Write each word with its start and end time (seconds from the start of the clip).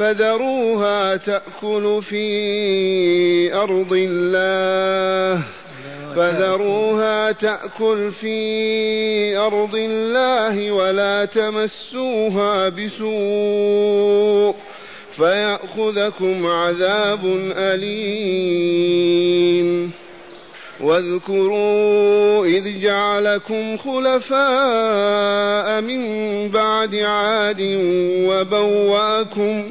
فذروها 0.00 1.16
تأكل 1.16 2.02
في 2.02 3.54
أرض 3.54 3.92
الله. 3.92 5.42
فذروها 6.16 7.32
تأكل 7.32 8.12
في 8.12 9.36
أرض 9.36 9.74
الله 9.74 10.72
ولا 10.72 11.24
تمسوها 11.24 12.68
بسوء. 12.68 14.54
فيأخذكم 15.16 16.46
عذاب 16.46 17.20
أليم. 17.56 19.10
واذكروا 20.80 22.46
إذ 22.46 22.80
جعلكم 22.82 23.76
خلفاء 23.76 24.40
من 25.80 26.48
بعد 26.48 26.94
عاد 26.94 27.60
وبواكم 28.28 29.70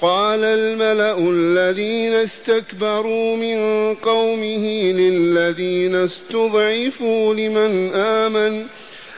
قال 0.00 0.44
الملأ 0.44 1.18
الذين 1.18 2.14
استكبروا 2.14 3.36
من 3.36 3.94
قومه 3.94 4.92
للذين 4.92 5.94
استضعفوا 5.94 7.34
لمن 7.34 7.94
آمن 7.94 8.66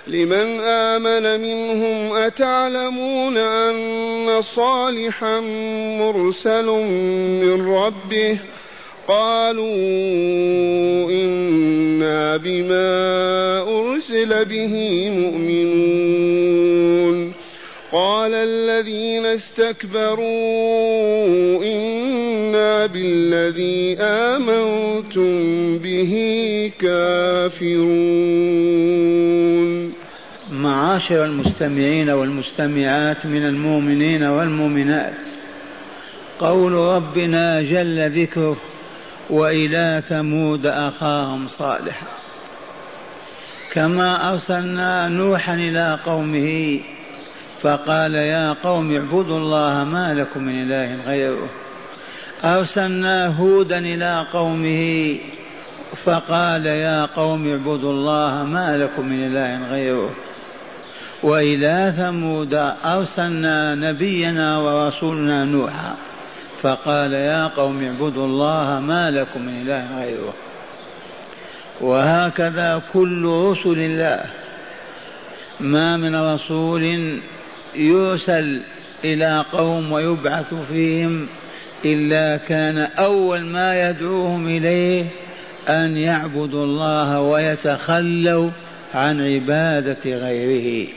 لمن 0.06 0.60
آمن 0.60 1.40
منهم 1.40 2.16
أتعلمون 2.16 3.36
أن 3.36 4.42
صالحا 4.42 5.40
مرسل 6.00 6.66
من 7.40 7.66
ربه؟ 7.68 8.38
قالوا 9.08 9.74
إنا 11.10 12.36
بما 12.36 13.60
أرسل 13.62 14.44
به 14.44 15.08
مؤمنون. 15.10 16.80
قال 17.92 18.34
الذين 18.34 19.26
استكبروا 19.26 20.24
إنا 21.64 22.86
بالذي 22.86 23.96
آمنتم 24.00 25.78
به 25.78 26.12
كافرون. 26.80 27.90
معاشر 30.52 31.24
المستمعين 31.24 32.10
والمستمعات 32.10 33.26
من 33.26 33.46
المؤمنين 33.46 34.22
والمؤمنات 34.22 35.20
قول 36.38 36.72
ربنا 36.72 37.62
جل 37.62 38.10
ذكره 38.22 38.56
والى 39.30 40.02
ثمود 40.08 40.66
أخاهم 40.66 41.48
صالحا. 41.48 42.06
كما 43.72 44.32
أرسلنا 44.32 45.08
نوحا 45.08 45.54
إلى 45.54 45.98
قومه 46.06 46.80
فقال 47.62 48.14
يا 48.14 48.52
قوم 48.52 48.92
اعبدوا 48.92 49.38
الله 49.38 49.84
ما 49.84 50.14
لكم 50.14 50.42
من 50.42 50.62
إله 50.62 51.04
غيره. 51.06 51.48
أرسلنا 52.44 53.26
هودا 53.26 53.78
إلى 53.78 54.26
قومه 54.32 55.16
فقال 56.04 56.66
يا 56.66 57.04
قوم 57.04 57.48
اعبدوا 57.50 57.92
الله 57.92 58.44
ما 58.44 58.78
لكم 58.78 59.06
من 59.06 59.26
إله 59.26 59.68
غيره. 59.70 60.10
وإلى 61.22 61.94
ثمود 61.96 62.54
أرسلنا 62.84 63.74
نبينا 63.74 64.58
ورسولنا 64.58 65.44
نوحا 65.44 65.94
فقال 66.62 67.12
يا 67.12 67.46
قوم 67.46 67.82
اعبدوا 67.82 68.26
الله 68.26 68.80
ما 68.80 69.10
لكم 69.10 69.42
من 69.42 69.62
إله 69.62 70.00
غيره. 70.00 70.34
وهكذا 71.80 72.82
كل 72.92 73.26
رسل 73.26 73.78
الله. 73.78 74.24
ما 75.60 75.96
من 75.96 76.16
رسول 76.16 77.20
يرسل 77.74 78.62
إلى 79.04 79.44
قوم 79.52 79.92
ويبعث 79.92 80.54
فيهم 80.54 81.26
إلا 81.84 82.36
كان 82.36 82.78
أول 82.78 83.46
ما 83.46 83.90
يدعوهم 83.90 84.48
إليه 84.48 85.06
أن 85.68 85.96
يعبدوا 85.96 86.64
الله 86.64 87.20
ويتخلوا 87.20 88.50
عن 88.94 89.20
عبادة 89.34 90.16
غيره. 90.16 90.88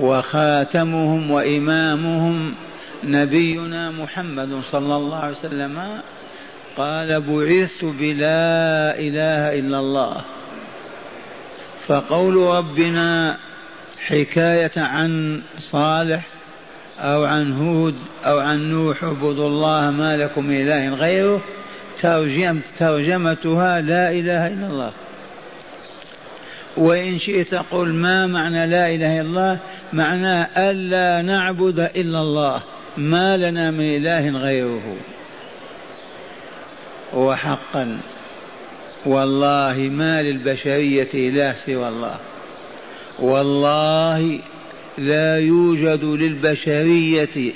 وخاتمهم 0.00 1.30
وإمامهم 1.30 2.54
نبينا 3.04 3.90
محمد 3.90 4.60
صلى 4.70 4.96
الله 4.96 5.16
عليه 5.16 5.36
وسلم 5.36 6.00
قال 6.76 7.20
بعثت 7.20 7.84
بلا 7.84 8.98
إله 8.98 9.58
إلا 9.58 9.78
الله 9.78 10.24
فقول 11.86 12.36
ربنا 12.36 13.38
حكاية 14.06 14.70
عن 14.76 15.42
صالح 15.58 16.26
أو 16.98 17.24
عن 17.24 17.52
هود 17.52 17.94
أو 18.24 18.38
عن 18.38 18.70
نوح 18.70 19.04
اعبدوا 19.04 19.46
الله 19.46 19.90
ما 19.90 20.16
لكم 20.16 20.44
من 20.44 20.62
إله 20.62 20.94
غيره. 20.94 21.44
ترجمت 22.00 22.66
ترجمتها 22.78 23.80
لا 23.80 24.10
إله 24.10 24.46
إلا 24.46 24.66
الله. 24.66 24.92
وإن 26.76 27.18
شئت 27.18 27.54
قل 27.54 27.92
ما 27.92 28.26
معنى 28.26 28.66
لا 28.66 28.88
إله 28.88 29.20
إلا 29.20 29.28
الله؟ 29.28 29.58
معناه 29.92 30.48
ألا 30.70 31.22
نعبد 31.22 31.78
إلا 31.78 32.20
الله. 32.20 32.62
ما 32.96 33.36
لنا 33.36 33.70
من 33.70 33.96
إله 33.96 34.30
غيره. 34.30 34.96
وحقا. 37.14 37.98
والله 39.06 39.76
ما 39.78 40.22
للبشرية 40.22 41.08
إله 41.14 41.52
سوى 41.52 41.88
الله. 41.88 42.16
والله 43.18 44.40
لا 44.98 45.38
يوجد 45.38 46.04
للبشرية 46.04 47.52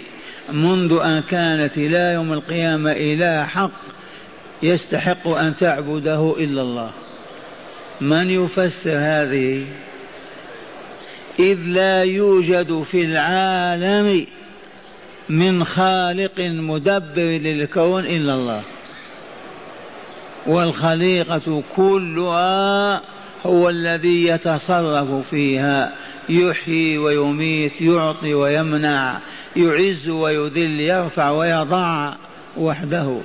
منذ 0.53 0.99
أن 1.05 1.23
كانت 1.31 1.79
إلى 1.79 2.13
يوم 2.13 2.33
القيامة 2.33 2.93
إله 2.93 3.45
حق 3.45 3.71
يستحق 4.63 5.29
أن 5.29 5.57
تعبده 5.57 6.35
إلا 6.39 6.63
الله. 6.63 6.91
من 8.01 8.31
يفسر 8.31 8.93
هذه؟ 8.95 9.65
إذ 11.39 11.59
لا 11.67 12.03
يوجد 12.03 12.83
في 12.83 13.05
العالم 13.05 14.27
من 15.29 15.65
خالق 15.65 16.41
مدبر 16.41 17.23
للكون 17.23 18.07
إلا 18.07 18.35
الله. 18.35 18.63
والخليقة 20.47 21.63
كلها 21.77 23.03
هو 23.47 23.69
الذي 23.69 24.27
يتصرف 24.27 25.29
فيها. 25.31 25.93
يحيي 26.29 26.99
ويميت 26.99 27.81
يعطي 27.81 28.35
ويمنع 28.35 29.21
يعز 29.57 30.09
ويذل 30.09 30.81
يرفع 30.81 31.31
ويضع 31.31 32.15
وحده. 32.57 33.21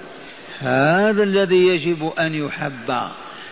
هذا 0.59 1.23
الذي 1.23 1.67
يجب 1.67 2.11
أن 2.19 2.33
يحب. 2.33 3.09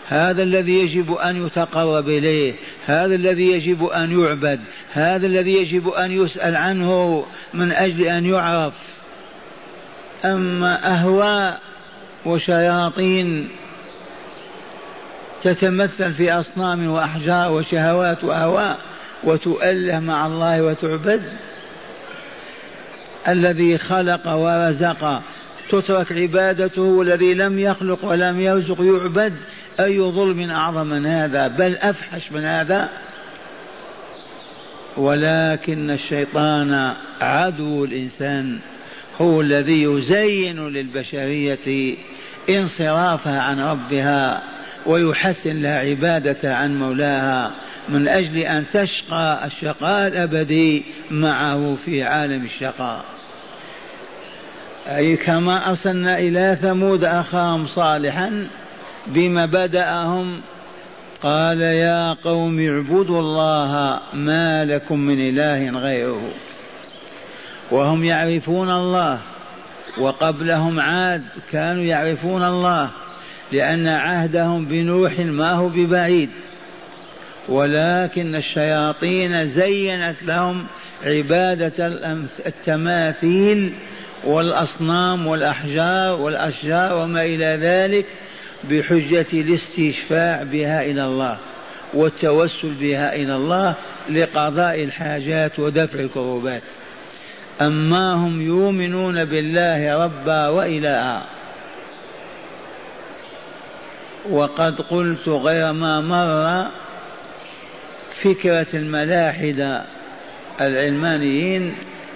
هذا 0.08 0.44
الذي 0.44 0.80
يجب 0.80 1.14
أن 1.14 1.46
يتقرب 1.46 2.10
إليه. 2.10 2.54
هذا 2.86 3.16
الذي 3.16 3.52
يجب 3.52 3.86
أن 3.86 4.22
يعبد. 4.22 4.60
هذا 4.94 5.28
الذي 5.28 5.54
يجب 5.54 5.90
أن 5.90 6.12
يسأل 6.12 6.56
عنه 6.56 7.26
من 7.54 7.72
أجل 7.72 8.08
أن 8.08 8.26
يعرف. 8.26 8.74
أما 10.26 10.94
أهواء 10.94 11.60
وشياطين 12.26 13.50
تتمثل 15.46 16.14
في 16.14 16.32
أصنام 16.32 16.88
وأحجار 16.88 17.52
وشهوات 17.52 18.24
وأهواء 18.24 18.80
وتؤله 19.24 20.00
مع 20.00 20.26
الله 20.26 20.64
وتعبد 20.64 21.22
الذي 23.28 23.78
خلق 23.78 24.28
ورزق. 24.28 25.22
تترك 25.70 26.12
عبادته 26.12 26.82
والذي 26.82 27.34
لم 27.34 27.60
يخلق 27.60 28.06
ولم 28.06 28.42
يرزق 28.42 28.82
يعبد. 28.82 29.34
أي 29.80 30.00
ظلم 30.00 30.52
أعظم 30.52 30.88
من 30.88 31.06
هذا؟ 31.06 31.48
بل 31.48 31.78
أفحش 31.78 32.32
من 32.32 32.46
هذا. 32.46 32.90
ولكن 34.98 35.92
الشيطان 35.92 36.94
عدو 37.22 37.86
الإنسان. 37.86 38.60
هو 39.22 39.42
الذي 39.42 39.84
يزين 39.84 40.68
للبشرية 40.68 41.96
انصرافها 42.50 43.42
عن 43.42 43.60
ربها. 43.60 44.55
ويحسن 44.86 45.62
لها 45.62 45.80
عبادة 45.80 46.56
عن 46.56 46.80
مولاها 46.80 47.52
من 47.90 48.08
أجل 48.08 48.38
أن 48.38 48.66
تشقى 48.74 49.46
الشقاء 49.46 50.08
الأبدي 50.08 50.86
معه 51.12 51.76
في 51.86 52.04
عالم 52.04 52.46
الشقاء. 52.46 53.06
أي 54.88 55.18
كما 55.18 55.70
أرسلنا 55.70 56.20
إلى 56.20 56.58
ثمود 56.62 57.04
أخاهم 57.04 57.68
صالحا 57.68 58.48
بما 59.08 59.46
بدأهم. 59.46 60.42
قال 61.24 61.62
يا 61.62 62.14
قوم 62.14 62.60
اعبدوا 62.60 63.20
الله 63.20 64.00
ما 64.14 64.66
لكم 64.66 65.00
من 65.00 65.30
إله 65.30 65.80
غيره. 65.80 66.32
وهم 67.72 68.04
يعرفون 68.04 68.70
الله. 68.72 69.20
وقبلهم 69.98 70.80
عاد 70.80 71.24
كانوا 71.52 71.84
يعرفون 71.84 72.44
الله. 72.44 72.90
لأن 73.52 73.88
عهدهم 73.88 74.66
بنوح 74.66 75.20
ما 75.20 75.52
هو 75.52 75.70
ببعيد. 75.70 76.30
ولكن 77.50 78.36
الشياطين 78.36 79.48
زينت 79.48 80.24
لهم 80.24 80.66
عبادة 81.04 81.88
التماثيل 82.46 83.74
والأصنام 84.24 85.28
والأحجار 85.28 86.16
والأشجار 86.22 86.98
وما 86.98 87.24
إلى 87.24 87.46
ذلك 87.62 88.06
بحجة 88.70 89.26
الاستشفاع 89.34 90.44
بها 90.44 90.82
إلى 90.82 91.04
الله 91.04 91.38
والتوسل 91.94 92.74
بها 92.74 93.16
إلى 93.16 93.36
الله 93.36 93.76
لقضاء 94.10 94.84
الحاجات 94.84 95.60
ودفع 95.60 96.00
الكروبات. 96.00 96.64
أما 97.62 98.14
هم 98.14 98.42
يؤمنون 98.42 99.26
بالله 99.26 100.06
ربا 100.06 100.48
وإلها. 100.48 101.35
وقد 104.30 104.82
قلت 104.82 105.28
غير 105.28 105.74
ما 105.74 106.00
مر 106.00 106.72
فكرة 108.24 108.68
الملاحدة 108.74 109.86
العلمانيين 110.62 111.76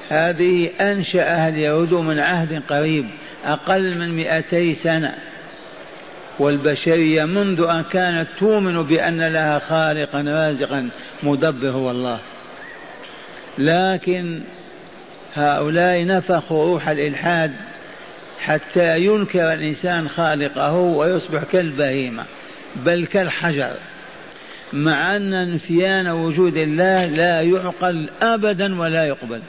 هذه 0.09 0.69
أنشأها 0.81 1.49
اليهود 1.49 1.93
من 1.93 2.19
عهد 2.19 2.63
قريب 2.69 3.09
أقل 3.45 3.97
من 3.97 4.09
مئتي 4.09 4.73
سنة. 4.73 5.15
والبشرية 6.39 7.25
منذ 7.25 7.67
أن 7.69 7.83
كانت 7.83 8.27
تؤمن 8.39 8.83
بأن 8.83 9.21
لها 9.21 9.59
خالقا 9.59 10.21
رازقا 10.21 10.89
مدبر 11.23 11.69
هو 11.69 11.91
الله. 11.91 12.19
لكن 13.57 14.41
هؤلاء 15.35 16.05
نفخوا 16.05 16.65
روح 16.65 16.89
الإلحاد 16.89 17.51
حتى 18.39 18.99
ينكر 18.99 19.53
الإنسان 19.53 20.09
خالقه 20.09 20.73
ويصبح 20.73 21.43
كالبهيمة 21.43 22.25
بل 22.75 23.05
كالحجر 23.05 23.73
مع 24.73 25.15
أن 25.15 25.33
انفيان 25.33 26.07
وجود 26.07 26.57
الله 26.57 27.05
لا 27.05 27.41
يعقل 27.41 28.09
أبدا 28.21 28.79
ولا 28.79 29.07
يقبل. 29.07 29.41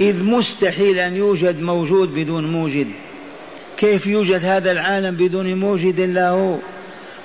إذ 0.00 0.24
مستحيل 0.24 0.98
أن 0.98 1.16
يوجد 1.16 1.60
موجود 1.60 2.14
بدون 2.14 2.52
موجد. 2.52 2.86
كيف 3.76 4.06
يوجد 4.06 4.44
هذا 4.44 4.72
العالم 4.72 5.16
بدون 5.16 5.54
موجد 5.54 6.00
له؟ 6.00 6.60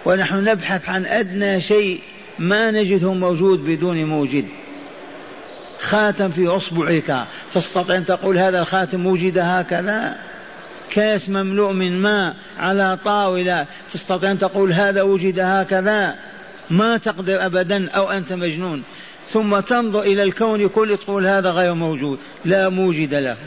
ونحن 0.06 0.44
نبحث 0.44 0.90
عن 0.90 1.06
أدنى 1.06 1.62
شيء 1.62 2.00
ما 2.40 2.72
نجده 2.72 3.14
موجود 3.14 3.66
بدون 3.66 4.06
موجد. 4.06 4.46
خاتم 5.84 6.30
في 6.30 6.48
أصبعك. 6.48 7.26
تستطيع 7.54 7.96
أن 7.96 8.06
تقول 8.06 8.38
هذا 8.38 8.60
الخاتم 8.60 9.06
وجد 9.06 9.38
هكذا؟ 9.38 10.16
كاس 10.92 11.30
مملوء 11.30 11.74
من 11.74 12.02
ماء 12.02 12.36
على 12.58 12.98
طاولة. 13.06 13.66
تستطيع 13.92 14.32
أن 14.32 14.40
تقول 14.40 14.74
هذا 14.74 15.02
وجد 15.02 15.40
هكذا؟ 15.40 16.16
ما 16.70 16.98
تقدر 16.98 17.46
أبدا 17.46 17.90
أو 17.90 18.12
أنت 18.12 18.34
مجنون. 18.34 18.84
ثم 19.28 19.60
تنظر 19.60 20.02
إلى 20.02 20.24
الكون 20.24 20.68
كله 20.68 20.96
تقول 20.96 21.28
هذا 21.28 21.50
غير 21.50 21.74
موجود. 21.74 22.20
لا 22.46 22.70
موجد 22.70 23.14
له. 23.14 23.38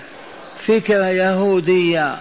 فكرة 0.67 1.07
يهودية 1.09 2.17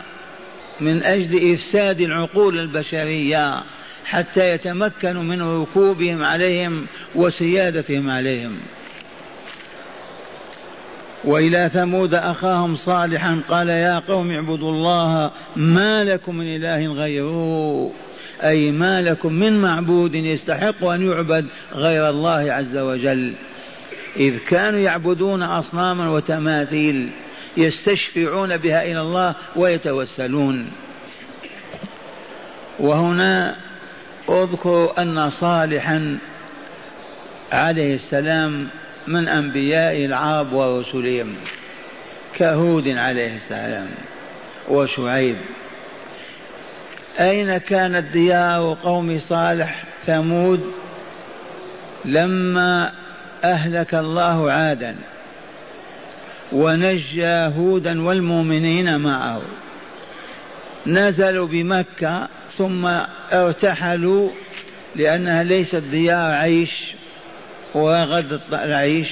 من 0.81 1.03
أجل 1.03 1.53
إفساد 1.53 2.01
العقول 2.01 2.59
البشرية 2.59 3.63
حتى 4.05 4.53
يتمكنوا 4.53 5.23
من 5.23 5.41
ركوبهم 5.41 6.23
عليهم 6.23 6.85
وسيادتهم 7.15 8.09
عليهم. 8.09 8.57
وإلى 11.25 11.69
ثمود 11.73 12.13
أخاهم 12.13 12.75
صالحا 12.75 13.41
قال 13.49 13.69
يا 13.69 13.99
قوم 13.99 14.31
اعبدوا 14.31 14.71
الله 14.71 15.31
ما 15.55 16.03
لكم 16.03 16.35
من 16.35 16.55
إله 16.55 16.93
غيره. 16.93 17.91
أي 18.43 18.71
ما 18.71 19.01
لكم 19.01 19.33
من 19.33 19.61
معبود 19.61 20.15
يستحق 20.15 20.85
أن 20.85 21.11
يعبد 21.11 21.45
غير 21.73 22.09
الله 22.09 22.53
عز 22.53 22.77
وجل. 22.77 23.33
إذ 24.17 24.37
كانوا 24.37 24.79
يعبدون 24.79 25.43
أصناما 25.43 26.09
وتماثيل 26.09 27.09
يستشفعون 27.57 28.57
بها 28.57 28.83
إلى 28.83 29.01
الله 29.01 29.35
ويتوسلون. 29.55 30.71
وهنا 32.79 33.55
أذكر 34.29 34.93
أن 34.99 35.29
صالحا 35.29 36.17
عليه 37.51 37.95
السلام 37.95 38.67
من 39.07 39.27
أنبياء 39.27 40.05
العرب 40.05 40.53
ورسلهم 40.53 41.35
كهود 42.35 42.87
عليه 42.87 43.35
السلام 43.35 43.87
وشعيب. 44.69 45.37
أين 47.19 47.57
كانت 47.57 48.11
ديار 48.13 48.77
قوم 48.83 49.19
صالح 49.19 49.83
ثمود؟ 50.05 50.73
لما 52.05 52.91
أهلك 53.43 53.95
الله 53.95 54.51
عادا 54.51 54.95
ونجى 56.51 57.27
هودا 57.27 58.01
والمؤمنين 58.01 58.99
معه. 58.99 59.41
نزلوا 60.87 61.47
بمكة 61.47 62.27
ثم 62.57 62.89
ارتحلوا 63.33 64.29
لأنها 64.95 65.43
ليست 65.43 65.75
ديار 65.75 66.31
عيش. 66.31 66.93
وغد 67.75 68.39
العيش 68.53 69.07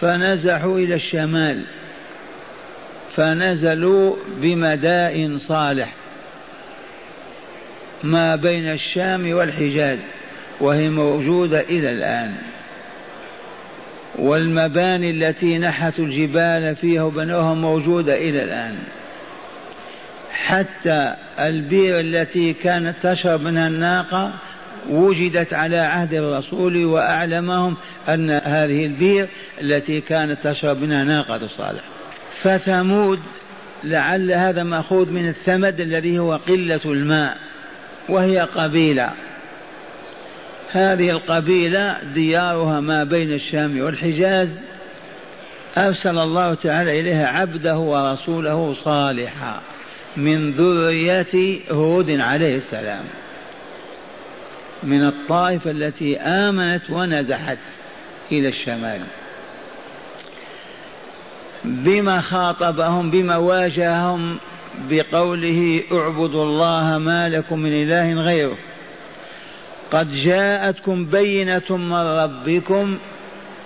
فنزحوا 0.00 0.78
إلى 0.78 0.94
الشمال 0.94 1.64
فنزلوا 3.16 4.16
بمدائن 4.36 5.38
صالح 5.38 5.94
ما 8.02 8.36
بين 8.36 8.72
الشام 8.72 9.32
والحجاز 9.32 9.98
وهي 10.60 10.88
موجودة 10.88 11.60
إلى 11.60 11.90
الآن. 11.90 12.34
والمباني 14.14 15.10
التي 15.10 15.58
نحتوا 15.58 16.04
الجبال 16.04 16.76
فيها 16.76 17.02
وبنوها 17.02 17.54
موجودة 17.54 18.16
إلى 18.16 18.42
الآن. 18.42 18.78
حتى 20.32 21.14
البير 21.40 22.00
التي 22.00 22.52
كانت 22.52 22.94
تشرب 23.02 23.42
منها 23.42 23.68
الناقة 23.68 24.32
وجدت 24.90 25.54
على 25.54 25.76
عهد 25.76 26.14
الرسول 26.14 26.84
وأعلمهم 26.84 27.76
أن 28.08 28.30
هذه 28.30 28.84
البير 28.84 29.28
التي 29.60 30.00
كانت 30.00 30.46
تشرب 30.46 30.80
منها 30.80 31.04
ناقة 31.04 31.46
صالح 31.46 31.82
فثمود 32.42 33.20
لعل 33.84 34.32
هذا 34.32 34.62
مأخوذ 34.62 35.10
من 35.10 35.28
الثمد 35.28 35.80
الذي 35.80 36.18
هو 36.18 36.32
قلة 36.48 36.80
الماء 36.84 37.36
وهي 38.08 38.40
قبيلة. 38.40 39.10
هذه 40.70 41.10
القبيلة 41.10 41.96
ديارها 42.14 42.80
ما 42.80 43.04
بين 43.04 43.32
الشام 43.32 43.80
والحجاز. 43.80 44.62
أرسل 45.76 46.18
الله 46.18 46.54
تعالى 46.54 47.00
إليها 47.00 47.26
عبده 47.26 47.78
ورسوله 47.78 48.74
صالحا 48.84 49.60
من 50.16 50.52
ذرية 50.52 51.60
هود 51.70 52.10
عليه 52.20 52.54
السلام. 52.54 53.04
من 54.84 55.04
الطائفة 55.04 55.70
التي 55.70 56.16
آمنت 56.16 56.90
ونزحت 56.90 57.58
إلى 58.32 58.48
الشمال. 58.48 59.00
بما 61.64 62.20
خاطبهم 62.20 63.10
بما 63.10 63.36
واجههم 63.36 64.36
بقوله 64.90 65.82
اعبدوا 65.92 66.44
الله 66.44 66.98
ما 66.98 67.28
لكم 67.28 67.58
من 67.58 67.72
إله 67.72 68.12
غيره. 68.12 68.58
قد 69.92 70.12
جاءتكم 70.12 71.06
بينة 71.06 71.62
من 71.70 71.92
ربكم 71.94 72.98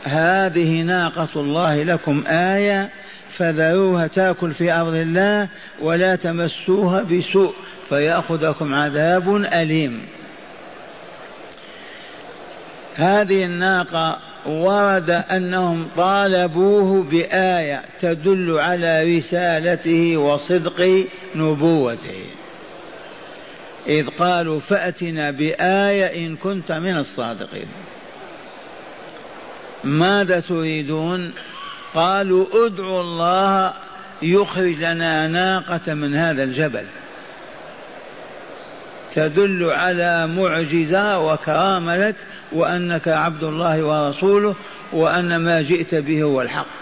هذه 0.05 0.83
ناقة 0.83 1.29
الله 1.37 1.83
لكم 1.83 2.25
آية 2.27 2.91
فذروها 3.39 4.07
تاكل 4.07 4.53
في 4.53 4.73
أرض 4.73 4.95
الله 4.95 5.49
ولا 5.83 6.17
تمسوها 6.17 7.03
بسوء 7.03 7.55
فيأخذكم 7.89 8.75
عذاب 8.75 9.37
أليم. 9.37 10.01
هذه 12.99 13.45
الناقة 13.45 14.19
ورد 14.47 15.11
أنهم 15.11 15.89
طالبوه 15.97 17.03
بآية 17.03 17.85
تدل 18.01 18.59
على 18.59 19.17
رسالته 19.17 20.17
وصدق 20.17 21.07
نبوته. 21.35 22.25
إذ 23.87 24.09
قالوا 24.09 24.61
فأتنا 24.61 25.31
بآية 25.31 26.27
إن 26.27 26.37
كنت 26.37 26.73
من 26.73 26.97
الصادقين. 26.97 27.69
ماذا 29.85 30.41
تريدون؟ 30.41 31.33
قالوا 31.95 32.47
ادعوا 32.67 33.01
الله 33.01 33.73
يخرج 34.23 34.75
لنا 34.75 35.29
ناقة 35.29 35.95
من 35.95 36.15
هذا 36.15 36.43
الجبل. 36.43 36.85
تدل 39.19 39.71
على 39.71 40.27
معجزة 40.27 41.19
وكرامة 41.19 41.97
لك 41.97 42.15
وأنك 42.53 43.09
عبد 43.09 43.45
الله 43.45 43.85
ورسوله 43.85 44.55
وأن 44.93 45.37
ما 45.37 45.63
جئت 45.63 45.95
به 45.95 46.23
هو 46.23 46.43
الحق. 46.43 46.79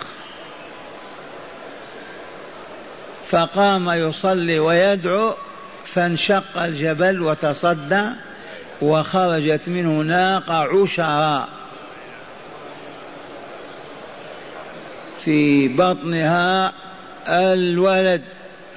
فقام 3.28 3.90
يصلي 3.90 4.59
ويدعو 4.59 5.35
فانشق 5.87 6.59
الجبل 6.59 7.23
وتصدى 7.23 8.05
وخرجت 8.83 9.61
منه 9.66 10.02
ناقة 10.02 10.55
عشراء 10.55 11.49
في 15.25 15.69
بطنها 15.69 16.73
الولد 17.28 18.23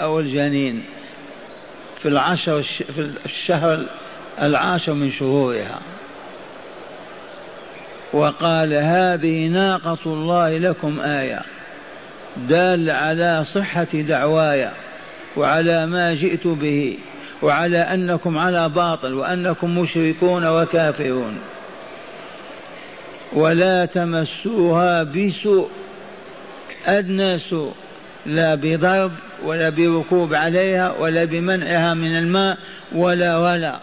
أو 0.01 0.19
الجنين. 0.19 0.98
في 2.01 2.07
العشر 2.07 2.63
في 2.63 3.11
الشهر 3.25 3.85
العاشر 4.41 4.93
من 4.93 5.11
شهورها. 5.11 5.79
وقال 8.13 8.73
هذه 8.73 9.47
ناقة 9.47 9.97
الله 10.05 10.57
لكم 10.57 10.99
آية 10.99 11.41
دال 12.37 12.89
على 12.89 13.43
صحة 13.45 13.87
دعواي 13.93 14.69
وعلى 15.37 15.85
ما 15.85 16.13
جئت 16.13 16.47
به 16.47 16.97
وعلى 17.41 17.77
أنكم 17.77 18.37
على 18.37 18.69
باطل 18.69 19.13
وأنكم 19.13 19.79
مشركون 19.79 20.47
وكافرون. 20.47 21.37
ولا 23.33 23.85
تمسوها 23.85 25.03
بسوء 25.03 25.69
أدنى 26.85 27.37
سوء. 27.37 27.73
لا 28.25 28.55
بضرب 28.55 29.11
ولا 29.43 29.69
بركوب 29.69 30.33
عليها 30.33 30.91
ولا 30.91 31.25
بمنعها 31.25 31.93
من 31.93 32.17
الماء 32.17 32.57
ولا 32.91 33.37
ولا. 33.37 33.79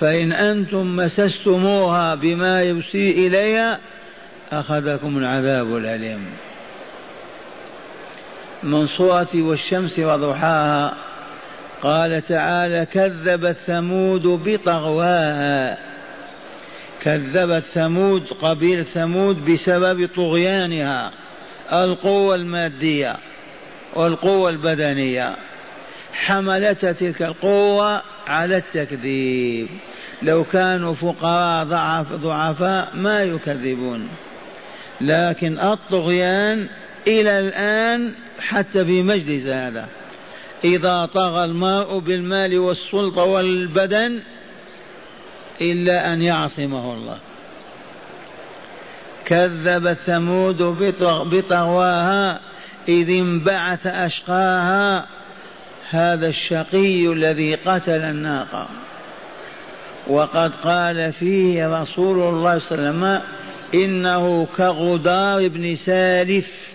فإن 0.00 0.32
أنتم 0.32 0.96
مسستموها 0.96 2.14
بما 2.14 2.62
يسيء 2.62 3.26
إليها 3.26 3.78
أخذكم 4.52 5.18
العذاب 5.18 5.76
الأليم. 5.76 6.26
من 8.62 8.86
صورة 8.86 9.28
والشمس 9.34 9.98
وضحاها 9.98 10.96
قال 11.82 12.22
تعالى 12.22 12.86
كذبت 12.92 13.56
ثمود 13.56 14.22
بطغواها. 14.22 15.78
كذبت 17.02 17.62
ثمود 17.62 18.26
قبيل 18.42 18.86
ثمود 18.86 19.44
بسبب 19.44 20.08
طغيانها. 20.16 21.10
القوة 21.72 22.34
المادية 22.34 23.16
والقوة 23.94 24.50
البدنية. 24.50 25.36
حملت 26.12 26.86
تلك 26.86 27.22
القوة 27.22 28.02
على 28.26 28.56
التكذيب. 28.56 29.68
لو 30.22 30.44
كانوا 30.44 30.94
فقراء 30.94 31.64
ضعف 31.64 32.12
ضعفاء 32.12 32.90
ما 32.94 33.22
يكذبون. 33.22 34.08
لكن 35.00 35.58
الطغيان 35.58 36.68
إلى 37.06 37.38
الآن 37.38 38.14
حتى 38.38 38.84
في 38.84 39.02
مجلس 39.02 39.46
هذا. 39.46 39.88
إذا 40.64 41.06
طغى 41.14 41.44
الماء 41.44 41.98
بالمال 41.98 42.58
والسلطة 42.58 43.24
والبدن 43.24 44.20
إلا 45.60 46.12
أن 46.12 46.22
يعصمه 46.22 46.94
الله. 46.94 47.18
كذب 49.26 49.92
ثمود 49.92 50.62
بطغواها 51.02 52.40
إذ 52.88 53.10
انبعث 53.10 53.86
أشقاها. 53.86 55.06
هذا 55.90 56.26
الشقي 56.26 57.06
الذي 57.06 57.54
قتل 57.54 58.00
الناقة. 58.00 58.68
وقد 60.06 60.52
قال 60.54 61.12
فيه 61.12 61.80
رسول 61.80 62.34
الله 62.34 62.58
صلى 62.58 62.78
الله 62.78 62.88
عليه 62.88 63.18
وسلم 63.18 63.22
إنه 63.74 64.46
كغدار 64.56 65.48
بن 65.48 65.76
سالف. 65.76 66.74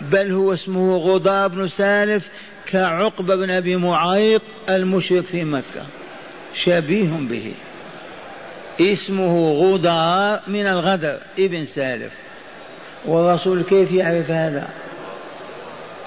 بل 0.00 0.32
هو 0.32 0.54
اسمه 0.54 0.96
غدار 0.96 1.48
بن 1.48 1.68
سالف 1.68 2.28
كعقبة 2.66 3.36
بن 3.36 3.50
أبي 3.50 3.76
معيط 3.76 4.42
المشرك 4.70 5.24
في 5.24 5.44
مكة. 5.44 5.86
شبيه 6.54 7.10
به. 7.20 7.52
اسمه 8.80 9.52
غدار 9.52 10.40
من 10.46 10.66
الغدر 10.66 11.18
ابن 11.38 11.64
سالف. 11.64 12.12
والرسول 13.04 13.62
كيف 13.62 13.92
يعرف 13.92 14.30
هذا؟ 14.30 14.68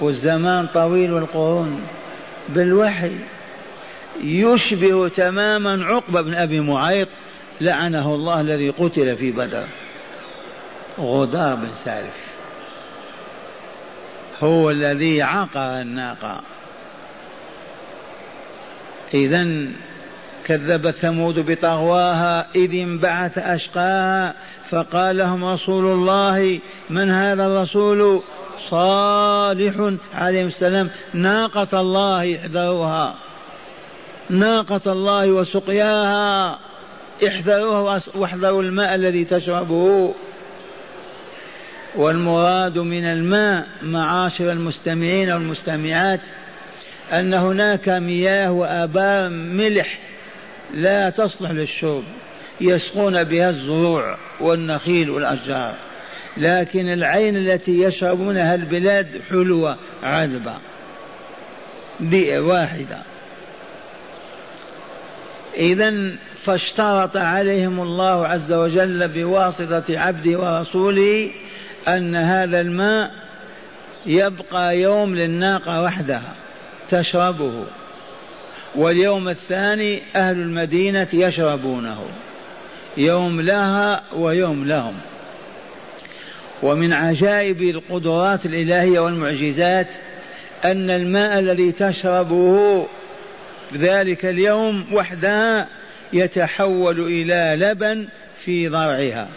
والزمان 0.00 0.66
طويل 0.66 1.12
والقرون. 1.12 1.86
بالوحي. 2.48 3.12
يشبه 4.22 5.08
تماما 5.08 5.84
عقبة 5.84 6.20
بن 6.20 6.34
أبي 6.34 6.60
معيط 6.60 7.08
لعنه 7.60 8.14
الله 8.14 8.40
الذي 8.40 8.70
قتل 8.70 9.16
في 9.16 9.32
بدر. 9.32 9.66
غدار 10.98 11.54
بن 11.54 11.68
سالف. 11.76 12.30
هو 14.42 14.70
الذي 14.70 15.22
عقر 15.22 15.80
الناقة. 15.80 16.42
إذا 19.14 19.48
كذبت 20.50 20.94
ثمود 20.94 21.50
بطغواها 21.50 22.46
إذ 22.54 22.74
انبعث 22.74 23.38
أشقاها 23.38 24.34
فقال 24.70 25.16
لهم 25.16 25.44
رسول 25.44 25.86
الله 25.86 26.60
من 26.90 27.10
هذا 27.10 27.46
الرسول؟ 27.46 28.20
صالح 28.70 29.92
عليه 30.14 30.44
السلام 30.44 30.90
ناقة 31.14 31.80
الله 31.80 32.36
احذروها 32.36 33.14
ناقة 34.30 34.92
الله 34.92 35.32
وسقياها 35.32 36.58
احذروها 37.26 38.00
واحذروا 38.14 38.62
الماء 38.62 38.94
الذي 38.94 39.24
تشربه 39.24 40.14
والمراد 41.96 42.78
من 42.78 43.04
الماء 43.04 43.66
معاشر 43.82 44.52
المستمعين 44.52 45.30
والمستمعات 45.30 46.20
أن 47.12 47.34
هناك 47.34 47.88
مياه 47.88 48.52
وآبار 48.52 49.28
ملح 49.28 49.98
لا 50.74 51.10
تصلح 51.10 51.50
للشرب 51.50 52.04
يسقون 52.60 53.24
بها 53.24 53.50
الزروع 53.50 54.18
والنخيل 54.40 55.10
والأشجار. 55.10 55.74
لكن 56.36 56.92
العين 56.92 57.36
التي 57.36 57.82
يشربونها 57.82 58.54
البلاد 58.54 59.20
حلوة 59.30 59.76
عذبة. 60.02 60.54
بئر 62.00 62.42
واحدة. 62.42 62.98
إذا 65.56 66.16
فاشترط 66.36 67.16
عليهم 67.16 67.80
الله 67.80 68.26
عز 68.26 68.52
وجل 68.52 69.08
بواسطة 69.08 69.98
عبده 69.98 70.38
ورسوله 70.38 71.30
أن 71.88 72.16
هذا 72.16 72.60
الماء 72.60 73.10
يبقى 74.06 74.78
يوم 74.78 75.14
للناقة 75.14 75.82
وحدها 75.82 76.34
تشربه. 76.90 77.64
واليوم 78.74 79.28
الثاني 79.28 80.02
أهل 80.16 80.36
المدينة 80.36 81.08
يشربونه. 81.12 82.04
يوم 82.96 83.40
لها 83.40 84.02
ويوم 84.14 84.66
لهم. 84.66 84.94
ومن 86.62 86.92
عجائب 86.92 87.62
القدرات 87.62 88.46
الإلهية 88.46 89.00
والمعجزات 89.00 89.88
أن 90.64 90.90
الماء 90.90 91.38
الذي 91.38 91.72
تشربه 91.72 92.86
ذلك 93.74 94.24
اليوم 94.24 94.84
وحدها 94.92 95.66
يتحول 96.12 97.00
إلى 97.00 97.66
لبن 97.66 98.08
في 98.44 98.68
ضرعها. 98.68 99.28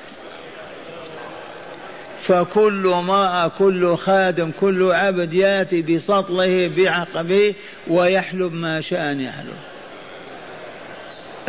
فكل 2.24 2.88
امرأة 2.88 3.48
كل 3.48 3.96
خادم 3.96 4.51
كل 4.60 4.92
عبد 4.92 5.34
يأتي 5.34 5.82
بسطله 5.82 6.68
بعقبه 6.68 7.53
ويحلب 7.88 8.53
ما 8.53 8.82
شاء 8.82 9.12
أن 9.12 9.20
يحلب. 9.20 9.58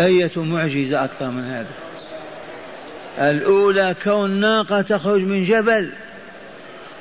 أية 0.00 0.30
معجزة 0.36 1.04
أكثر 1.04 1.30
من 1.30 1.44
هذا؟ 1.44 1.70
الأولى 3.18 3.94
كون 4.04 4.30
ناقة 4.30 4.82
تخرج 4.82 5.20
من 5.20 5.44
جبل 5.44 5.92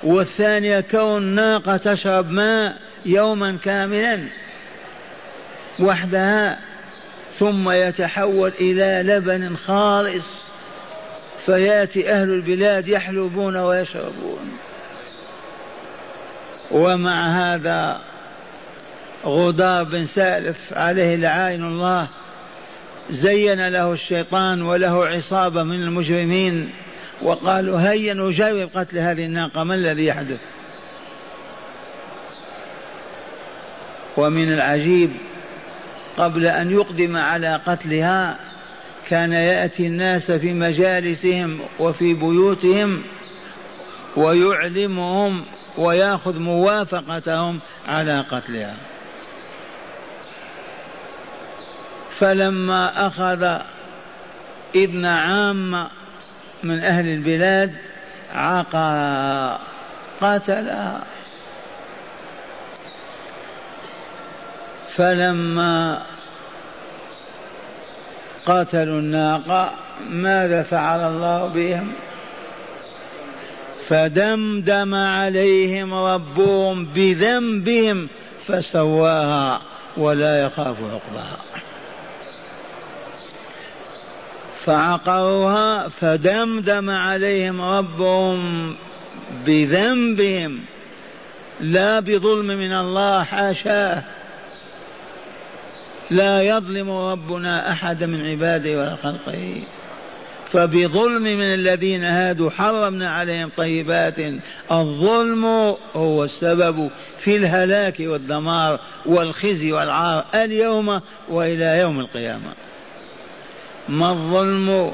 والثانية 0.03 0.79
كون 0.79 1.23
ناقة 1.23 1.77
تشرب 1.77 2.31
ماء 2.31 2.77
يوما 3.05 3.57
كاملا 3.63 4.27
وحدها 5.79 6.59
ثم 7.33 7.69
يتحول 7.69 8.51
إلى 8.61 9.13
لبن 9.13 9.55
خالص. 9.55 10.52
فياتي 11.45 12.11
أهل 12.11 12.29
البلاد 12.29 12.87
يحلبون 12.87 13.55
ويشربون. 13.55 14.57
ومع 16.71 17.27
هذا 17.27 18.01
غدار 19.25 19.83
بن 19.83 20.05
سالف 20.05 20.73
عليه 20.73 21.15
لعائن 21.15 21.63
الله 21.63 22.07
زين 23.09 23.67
له 23.67 23.93
الشيطان 23.93 24.61
وله 24.61 25.05
عصابة 25.05 25.63
من 25.63 25.83
المجرمين 25.83 26.69
وقالوا 27.21 27.79
هيا 27.79 28.13
نجرب 28.13 28.69
قتل 28.75 28.97
هذه 28.97 29.25
الناقة 29.25 29.63
ما 29.63 29.75
الذي 29.75 30.05
يحدث؟ 30.05 30.39
ومن 34.17 34.53
العجيب 34.53 35.11
قبل 36.17 36.45
أن 36.45 36.71
يقدم 36.71 37.17
على 37.17 37.61
قتلها 37.65 38.39
كان 39.09 39.33
يأتي 39.33 39.87
الناس 39.87 40.31
في 40.31 40.53
مجالسهم 40.53 41.59
وفي 41.79 42.13
بيوتهم 42.13 43.03
ويعلمهم 44.15 45.45
ويأخذ 45.77 46.39
موافقتهم 46.39 47.59
على 47.87 48.25
قتلها. 48.31 48.75
فلما 52.19 53.07
أخذ 53.07 53.59
ابن 54.75 55.05
عام 55.05 55.87
من 56.63 56.83
أهل 56.83 57.07
البلاد 57.07 57.73
عقى 58.33 59.59
قتلها. 60.21 61.03
فلما 64.95 66.05
قتلوا 68.45 68.99
الناقة 68.99 69.71
ماذا 70.09 70.63
فعل 70.63 70.99
الله 70.99 71.47
بهم؟ 71.47 71.93
فدمدم 73.87 74.95
عليهم 74.95 75.93
ربهم 75.93 76.85
بذنبهم 76.85 78.07
فسواها 78.47 79.61
ولا 79.97 80.43
يخاف 80.43 80.77
عقبها 80.81 81.37
فعقروها 84.65 85.89
فدمدم 85.89 86.89
عليهم 86.89 87.61
ربهم 87.61 88.75
بذنبهم 89.45 90.59
لا 91.59 91.99
بظلم 91.99 92.45
من 92.47 92.73
الله 92.73 93.23
حاشاه. 93.23 94.03
لا 96.11 96.41
يظلم 96.41 96.91
ربنا 96.91 97.71
أحد 97.71 98.03
من 98.03 98.29
عباده 98.29 98.79
ولا 98.79 98.95
خلقه. 98.95 99.61
فبظلم 100.47 101.23
من 101.23 101.53
الذين 101.53 102.03
هادوا 102.03 102.49
حرمنا 102.49 103.11
عليهم 103.11 103.51
طيبات. 103.57 104.19
الظلم 104.71 105.45
هو 105.95 106.23
السبب 106.23 106.89
في 107.17 107.35
الهلاك 107.35 107.95
والدمار 107.99 108.79
والخزي 109.05 109.71
والعار 109.71 110.25
اليوم 110.35 111.01
وإلى 111.29 111.79
يوم 111.79 111.99
القيامة. 111.99 112.53
ما 113.89 114.11
الظلم؟ 114.11 114.91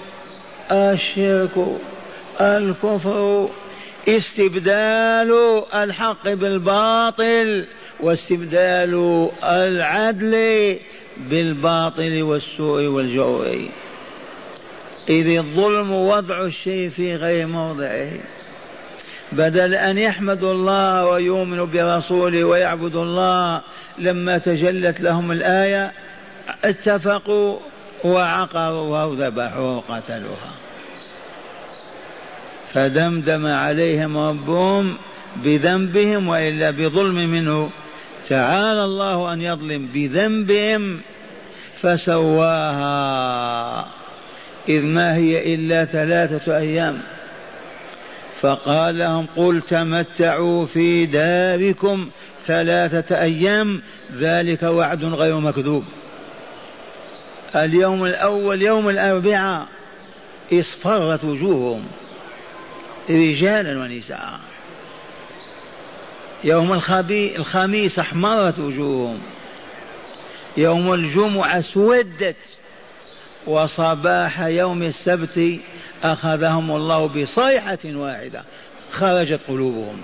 الشرك 0.72 1.80
الكفر 2.42 3.50
استبدال 4.08 5.62
الحق 5.74 6.30
بالباطل. 6.30 7.66
واستبدال 8.00 9.30
العدل 9.44 10.76
بالباطل 11.18 12.22
والسوء 12.22 12.84
والجور 12.84 13.70
إذ 15.10 15.38
الظلم 15.38 15.92
وضع 15.92 16.46
الشيء 16.46 16.90
في 16.90 17.16
غير 17.16 17.48
موضعه. 17.48 18.12
بدل 19.32 19.74
أن 19.74 19.98
يحمدوا 19.98 20.52
الله 20.52 21.06
ويؤمنوا 21.06 21.66
برسوله 21.66 22.44
ويعبدوا 22.44 23.04
الله 23.04 23.62
لما 23.98 24.38
تجلت 24.38 25.02
لهم 25.02 25.32
الآية 25.32 25.92
اتفقوا 26.64 27.60
وعقروا 28.04 29.06
وذبحوا 29.06 29.76
وقتلوها. 29.76 30.52
فدمدم 32.74 33.46
عليهم 33.46 34.18
ربهم 34.18 34.98
بذنبهم 35.36 36.28
وإلا 36.28 36.72
بظلم 36.72 37.16
منه. 37.16 37.72
تعالى 38.30 38.84
الله 38.84 39.34
أن 39.34 39.42
يظلم 39.42 39.90
بذنبهم 39.94 41.02
فسواها. 41.82 42.80
إذ 44.70 44.82
ما 44.82 45.16
هي 45.16 45.56
إلا 45.56 45.86
ثلاثة 45.86 46.58
أيام. 46.58 47.02
فقال 48.42 48.98
لهم 48.98 49.28
قل 49.36 49.62
تمتعوا 49.62 50.66
في 50.66 51.06
داركم 51.06 52.10
ثلاثة 52.46 53.22
أيام 53.22 53.82
ذلك 54.16 54.64
وعد 54.64 55.04
غير 55.04 55.40
مكذوب. 55.40 55.84
اليوم 57.56 58.06
الأول 58.06 58.62
يوم 58.62 58.90
الأربعاء 58.90 59.68
اصفرت 60.54 61.24
وجوههم 61.24 61.84
رجالا 63.10 63.80
ونساء. 63.80 64.40
يوم 66.44 66.82
الخميس 67.12 68.00
أحمرت 68.00 68.60
وجوههم. 68.60 69.20
يوم 70.58 70.94
الجمعة 70.94 71.60
اسودت 71.60 72.60
وصباح 73.48 74.42
يوم 74.42 74.84
السبت 74.84 75.60
أخذهم 76.04 76.72
الله 76.72 77.08
بصيحة 77.08 77.80
واحدة. 77.86 78.44
خرجت 78.92 79.40
قلوبهم. 79.48 80.04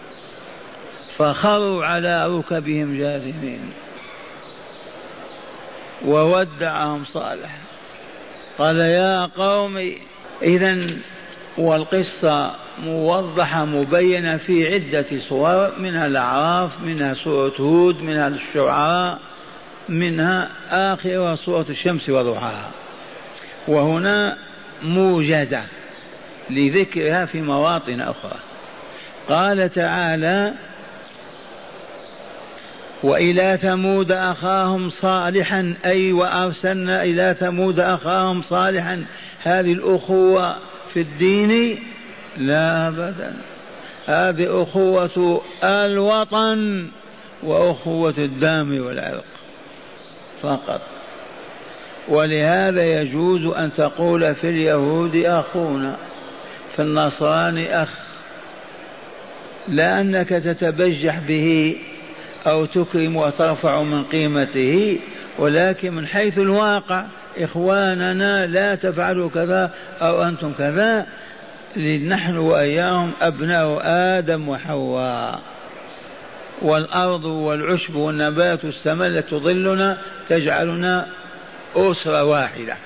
فخروا 1.18 1.86
على 1.86 2.28
ركبهم 2.28 2.98
جاثمين. 2.98 3.72
وودعهم 6.06 7.06
صالح 7.06 7.58
قال 8.58 8.78
يا 8.78 9.26
قوم 9.26 9.94
إذا 10.42 10.88
والقصة 11.58 12.52
موضحة 12.84 13.66
مبينة 13.66 14.38
في 14.38 14.74
عدة 14.74 15.06
صور 15.30 15.72
منها 15.80 16.08
الأعراف 16.08 16.82
منها 16.82 17.14
سورة 17.14 17.54
هود 17.60 18.02
منها 18.02 18.28
الشعراء 18.28 19.20
منها 19.90 20.50
آخر 20.70 21.36
سورة 21.36 21.66
الشمس 21.70 22.10
وضحاها. 22.10 22.72
وهنا 23.68 24.38
موجزة 24.84 25.62
لذكرها 26.50 27.26
في 27.26 27.42
مواطن 27.42 28.02
أخرى. 28.02 28.40
قال 29.30 29.72
تعالى 29.72 30.54
وإلى 33.04 33.58
ثمود 33.62 34.12
أخاهم 34.12 34.90
صالحا 34.90 35.74
أي 35.86 36.12
وأرسلنا 36.12 37.04
إلى 37.04 37.36
ثمود 37.40 37.80
أخاهم 37.80 38.42
صالحا. 38.42 39.06
هذه 39.44 39.74
الأخوة 39.74 40.58
في 40.96 41.02
الدين 41.02 41.80
لا 42.38 42.88
أبدا. 42.88 43.34
هذه 44.06 44.64
أخوة 44.64 45.42
الوطن 45.64 46.88
وأخوة 47.44 48.14
الدم 48.18 48.86
والعرق 48.86 49.26
فقط. 50.42 50.82
ولهذا 52.08 53.02
يجوز 53.02 53.46
أن 53.56 53.74
تقول 53.74 54.36
في 54.36 54.50
اليهود 54.50 55.16
أخونا 55.16 55.96
في 56.76 56.82
النصراني 56.82 57.84
أخ. 57.84 58.00
لا 59.68 60.02
أنك 60.02 60.30
تتبجح 60.30 61.20
به 61.20 61.78
أو 62.48 62.66
تكرم 62.66 63.16
وترفع 63.16 63.84
من 63.84 64.04
قيمته 64.04 65.00
ولكن 65.38 65.94
من 65.94 66.08
حيث 66.08 66.38
الواقع 66.38 67.06
إخواننا 67.38 68.48
لا 68.48 68.76
تفعلوا 68.76 69.30
كذا 69.30 69.74
أو 70.02 70.24
أنتم 70.24 70.54
كذا 70.58 71.06
نحن 72.08 72.38
وإياهم 72.38 73.14
أبناء 73.22 73.82
آدم 73.84 74.50
وحواء. 74.50 75.40
والأرض 76.62 77.24
والعشب 77.26 77.96
والنبات 77.96 78.66
والسماء 78.66 79.08
التي 79.08 79.30
تظلنا 79.30 79.98
تجعلنا 80.30 81.08
أسرة 81.76 82.24
واحدة 82.24 82.78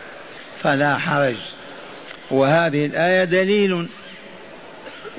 فلا 0.59 0.97
حرج. 0.97 1.35
وهذه 2.31 2.85
الآية 2.85 3.23
دليل. 3.23 3.88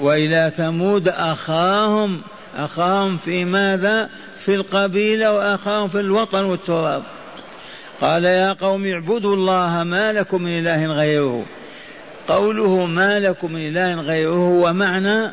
وإلى 0.00 0.52
ثمود 0.56 1.08
أخاهم 1.08 2.22
أخاهم 2.56 3.16
في 3.16 3.44
ماذا؟ 3.44 4.10
في 4.40 4.54
القبيلة 4.54 5.32
وأخاهم 5.32 5.88
في 5.88 6.00
الوطن 6.00 6.44
والتراب. 6.44 7.02
قال 8.00 8.24
يا 8.24 8.52
قوم 8.52 8.86
اعبدوا 8.86 9.34
الله 9.34 9.84
ما 9.84 10.12
لكم 10.12 10.42
من 10.42 10.58
إله 10.58 10.86
غيره. 10.86 11.46
قوله 12.28 12.86
ما 12.86 13.18
لكم 13.18 13.52
من 13.52 13.60
إله 13.60 13.94
غيره 13.94 14.36
هو 14.36 14.72
معنى 14.72 15.30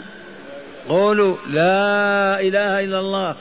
قولوا 0.90 1.38
لا 1.50 2.42
إله 2.42 2.80
إلا 2.80 3.00
الله. 3.00 3.36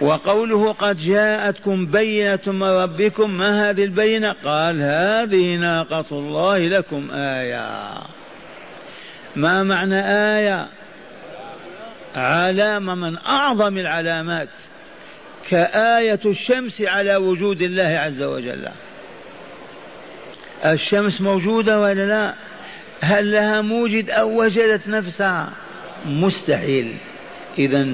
وقوله 0.00 0.72
قد 0.72 0.96
جاءتكم 0.96 1.86
بينة 1.86 2.40
من 2.46 2.62
ربكم 2.62 3.30
ما 3.30 3.70
هذه 3.70 3.84
البينة؟ 3.84 4.32
قال 4.44 4.82
هذه 4.82 5.56
ناقة 5.56 6.04
الله 6.12 6.58
لكم 6.58 7.10
آية. 7.12 7.92
ما 9.36 9.62
معنى 9.62 10.00
آية؟ 10.38 10.68
علامة 12.14 12.94
من 12.94 13.18
أعظم 13.18 13.78
العلامات. 13.78 14.48
كآية 15.50 16.20
الشمس 16.26 16.82
على 16.82 17.16
وجود 17.16 17.62
الله 17.62 17.98
عز 18.04 18.22
وجل. 18.22 18.68
الشمس 20.64 21.20
موجودة 21.20 21.80
ولا 21.80 22.06
لا؟ 22.06 22.34
هل 23.00 23.32
لها 23.32 23.60
موجد 23.60 24.10
أو 24.10 24.42
وجدت 24.42 24.88
نفسها؟ 24.88 25.52
مستحيل. 26.06 26.96
إذا 27.58 27.88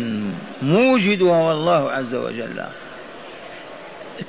موجدها 0.62 1.42
والله 1.42 1.90
عز 1.90 2.14
وجل. 2.14 2.64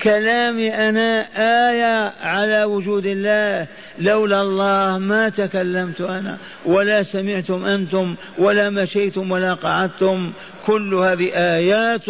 كلامي 0.04 0.90
أنا 0.90 1.26
آية 1.70 2.14
على 2.22 2.64
وجود 2.64 3.06
الله. 3.06 3.68
لولا 4.00 4.42
الله 4.42 4.98
ما 4.98 5.30
تكلمت 5.30 6.02
أنا 6.02 6.38
ولا 6.66 7.04
سمعتم 7.04 7.66
أنتم 7.66 8.16
ولا 8.38 8.70
مشيتم 8.70 9.32
ولا 9.32 9.54
قعدتم. 9.54 10.32
كل 10.66 10.94
هذه 10.94 11.30
آيات 11.34 12.06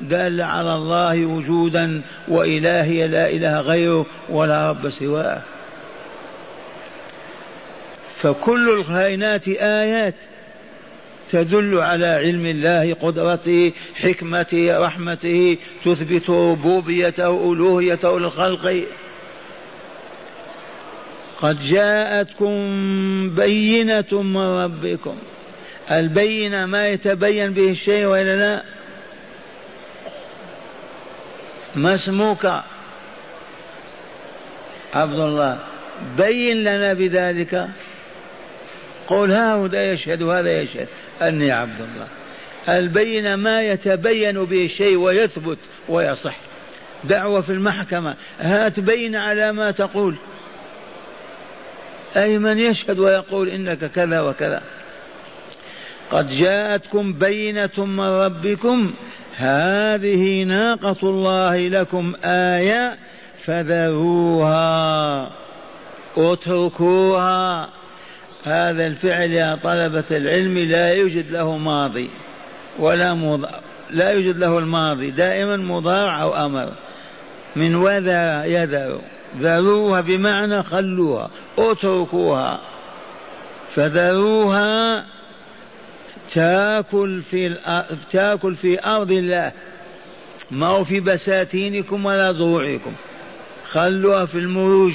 دالة 0.00 0.44
على 0.44 0.72
الله 0.74 1.26
وجودا 1.26 2.02
وإلهي 2.28 3.06
لا 3.06 3.30
إله 3.30 3.60
غيره 3.60 4.06
ولا 4.28 4.70
رب 4.70 4.90
سواه. 4.90 5.42
فكل 8.16 8.80
الكائنات 8.80 9.48
آيات. 9.48 10.14
تدل 11.30 11.78
على 11.78 12.06
علم 12.06 12.46
الله 12.46 12.94
قدرته 12.94 13.72
حكمته 13.94 14.86
رحمته 14.86 15.56
تثبت 15.84 16.30
ربوبيته 16.30 17.52
ألوهيته 17.52 18.20
للخلق. 18.20 18.84
قد 21.40 21.62
جاءتكم 21.62 22.54
بينة 23.34 24.22
من 24.22 24.36
ربكم. 24.36 25.16
البينة 25.90 26.66
ما 26.66 26.86
يتبين 26.86 27.52
به 27.52 27.70
الشيء 27.70 28.04
وإلا 28.04 28.36
لا؟ 28.36 28.62
ما 31.74 31.94
اسمك؟ 31.94 32.62
عبد 34.94 35.14
الله 35.14 35.58
بين 36.16 36.56
لنا 36.56 36.92
بذلك. 36.92 37.68
قول 39.06 39.32
ها 39.32 39.64
هذا 39.64 39.92
يشهد 39.92 40.22
وهذا 40.22 40.62
يشهد. 40.62 40.88
أني 41.22 41.50
عبد 41.50 41.80
الله. 41.80 42.06
البين 42.68 43.34
ما 43.34 43.60
يتبين 43.60 44.44
به 44.44 44.64
الشيء 44.64 44.96
ويثبت 44.96 45.58
ويصح. 45.88 46.36
دعوة 47.04 47.40
في 47.40 47.50
المحكمة. 47.50 48.16
هات 48.40 48.80
بين 48.80 49.16
على 49.16 49.52
ما 49.52 49.70
تقول. 49.70 50.14
أي 52.16 52.38
من 52.38 52.58
يشهد 52.58 52.98
ويقول 52.98 53.48
إنك 53.48 53.90
كذا 53.90 54.20
وكذا. 54.20 54.62
قد 56.10 56.36
جاءتكم 56.36 57.12
بينة 57.12 57.70
من 57.78 58.00
ربكم. 58.00 58.94
هذه 59.36 60.42
ناقة 60.42 60.96
الله 61.02 61.68
لكم 61.68 62.12
آية 62.24 62.98
فذروها. 63.44 65.30
اتركوها. 66.16 67.68
هذا 68.44 68.86
الفعل 68.86 69.32
يا 69.32 69.58
طلبة 69.62 70.04
العلم 70.10 70.58
لا 70.58 70.88
يوجد 70.88 71.30
له 71.30 71.56
ماضي 71.56 72.10
ولا 72.78 73.14
مضارع 73.14 73.60
لا 73.90 74.10
يوجد 74.10 74.38
له 74.38 74.58
الماضي 74.58 75.10
دائما 75.10 75.56
مضارع 75.56 76.22
أو 76.22 76.46
أمر. 76.46 76.72
من 77.56 77.74
وذر 77.74 78.42
يذر 78.44 79.00
ذروها 79.38 80.00
بمعنى 80.00 80.62
خلوها 80.62 81.30
اتركوها. 81.58 82.60
فذروها 83.74 85.04
تاكل 86.34 87.22
في 87.22 87.56
تاكل 88.10 88.54
في 88.54 88.86
أرض 88.86 89.10
الله. 89.10 89.52
ما 90.50 90.66
هو 90.66 90.84
في 90.84 91.00
بساتينكم 91.00 92.06
ولا 92.06 92.32
زروعكم 92.32 92.92
خلوها 93.70 94.26
في 94.26 94.38
المروج 94.38 94.94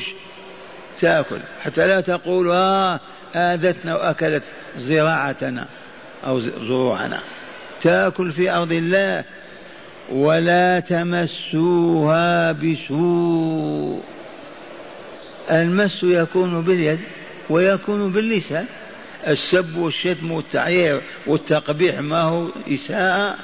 تاكل. 1.00 1.40
حتى 1.62 1.88
لا 1.88 2.02
تقولوا 2.02 2.56
آه 2.56 3.00
آذتنا 3.36 3.96
وأكلت 3.96 4.44
زراعتنا 4.78 5.68
أو 6.26 6.40
زروعنا. 6.40 7.20
تاكل 7.82 8.32
في 8.32 8.50
أرض 8.50 8.72
الله 8.72 9.24
ولا 10.12 10.80
تمسوها 10.80 12.52
بسوء. 12.52 14.04
المس 15.52 16.04
يكون 16.04 16.62
باليد 16.62 17.00
ويكون 17.50 18.12
باللسان. 18.12 18.66
السب 19.28 19.78
والشتم 19.78 20.32
والتعيير 20.32 21.02
والتقبيح 21.28 22.00
ما 22.00 22.22
هو 22.22 22.48
إساءة. 22.68 23.36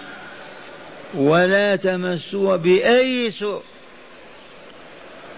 ولا 1.14 1.76
تمسوها 1.76 2.56
بأي 2.56 3.32
سوء. 3.32 3.62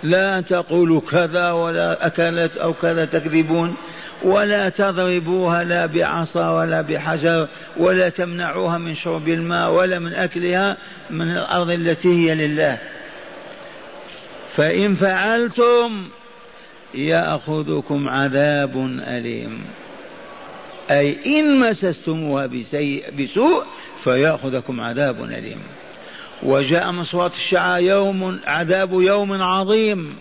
لا 0.04 0.42
تقولوا 0.42 1.02
كذا 1.02 1.52
ولا 1.52 2.08
أكلت 2.08 2.58
أو 2.58 2.74
كذا 2.74 3.06
تكذبون. 3.06 3.76
ولا 4.24 4.70
تضربوها 4.70 5.64
لا 5.64 5.86
بعصا 5.86 6.50
ولا 6.50 6.82
بحجر 6.82 7.48
ولا 7.78 8.10
تمنعوها 8.10 8.78
من 8.78 8.96
شرب 8.96 9.28
الماء 9.28 9.72
ولا 9.72 10.00
من 10.00 10.14
أكلها 10.14 10.78
من 11.10 11.32
الأرض 11.32 11.70
التي 11.70 12.08
هي 12.08 12.36
لله. 12.36 12.80
فإن 14.52 14.94
فعلتم 14.94 16.08
يأخذكم 16.94 18.10
عذاب 18.10 18.78
أليم. 19.08 19.62
أي 20.92 21.40
إن 21.40 21.60
مسستموها 21.60 22.50
بسوء 23.20 23.64
فيأخذكم 24.04 24.82
عذاب 24.82 25.24
أليم. 25.24 25.60
وجاء 26.44 26.92
من 26.92 27.04
صوت 27.04 27.36
الشعى 27.36 27.84
يوم 27.84 28.40
عذاب 28.48 29.02
يوم 29.02 29.42
عظيم. 29.42 30.16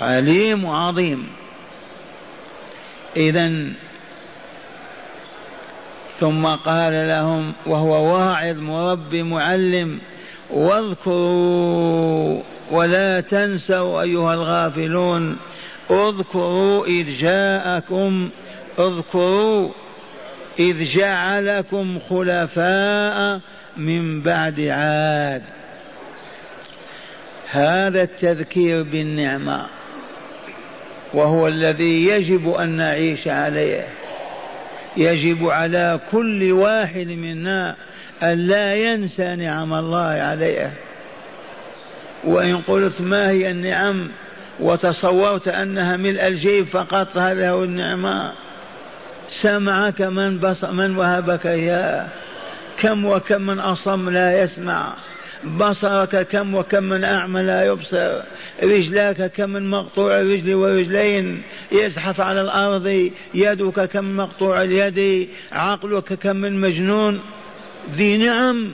عليم 0.00 0.64
وعظيم. 0.64 1.26
إذا 3.16 3.52
ثم 6.20 6.46
قال 6.46 7.08
لهم 7.08 7.52
وهو 7.66 8.14
واعظ 8.14 8.58
مربي 8.58 9.22
معلم 9.22 9.98
واذكروا 10.50 12.42
ولا 12.70 13.20
تنسوا 13.20 14.02
أيها 14.02 14.34
الغافلون 14.34 15.36
اذكروا 15.90 16.86
إذ 16.86 17.18
جاءكم 17.18 18.30
اذكروا 18.78 19.70
إذ 20.58 20.84
جعلكم 20.84 21.98
خلفاء 22.10 23.40
من 23.76 24.20
بعد 24.20 24.60
عاد. 24.60 25.42
هذا 27.50 28.02
التذكير 28.02 28.82
بالنعمة. 28.82 29.66
وهو 31.14 31.48
الذي 31.48 32.06
يجب 32.06 32.50
أن 32.54 32.68
نعيش 32.68 33.28
عليه. 33.28 33.88
يجب 34.96 35.48
على 35.48 36.00
كل 36.10 36.52
واحد 36.52 37.06
منا 37.06 37.76
أن 38.22 38.38
لا 38.38 38.74
ينسى 38.74 39.36
نعم 39.36 39.74
الله 39.74 39.98
عليه. 39.98 40.72
وإن 42.24 42.56
قلت 42.56 43.00
ما 43.00 43.30
هي 43.30 43.50
النعم 43.50 44.08
وتصورت 44.60 45.48
أنها 45.48 45.96
ملء 45.96 46.26
الجيب 46.26 46.66
فقط 46.66 47.16
هذا 47.16 47.50
هو 47.50 47.64
النعمة 47.64 48.32
سمعك 49.28 50.00
من 50.00 50.38
بص 50.38 50.64
من 50.64 50.96
وهبك 50.96 51.46
اياه 51.46 52.08
كم 52.78 53.04
وكم 53.04 53.42
من 53.42 53.58
أصم 53.58 54.10
لا 54.10 54.42
يسمع. 54.42 54.94
بصرك 55.44 56.28
كم 56.28 56.54
وكم 56.54 56.82
من 56.82 57.04
أعمى 57.04 57.42
لا 57.42 57.66
يبصر. 57.66 58.20
رجلاك 58.62 59.32
كم 59.32 59.50
من 59.50 59.70
مقطوع 59.70 60.20
رجل 60.20 60.54
ورجلين. 60.54 61.42
يزحف 61.72 62.20
على 62.20 62.40
الأرض. 62.40 63.10
يدك 63.34 63.84
كم 63.84 64.16
مقطوع 64.16 64.62
اليد. 64.62 65.28
عقلك 65.52 66.12
كم 66.12 66.36
من 66.36 66.60
مجنون. 66.60 67.20
ذي 67.94 68.16
نعم 68.16 68.72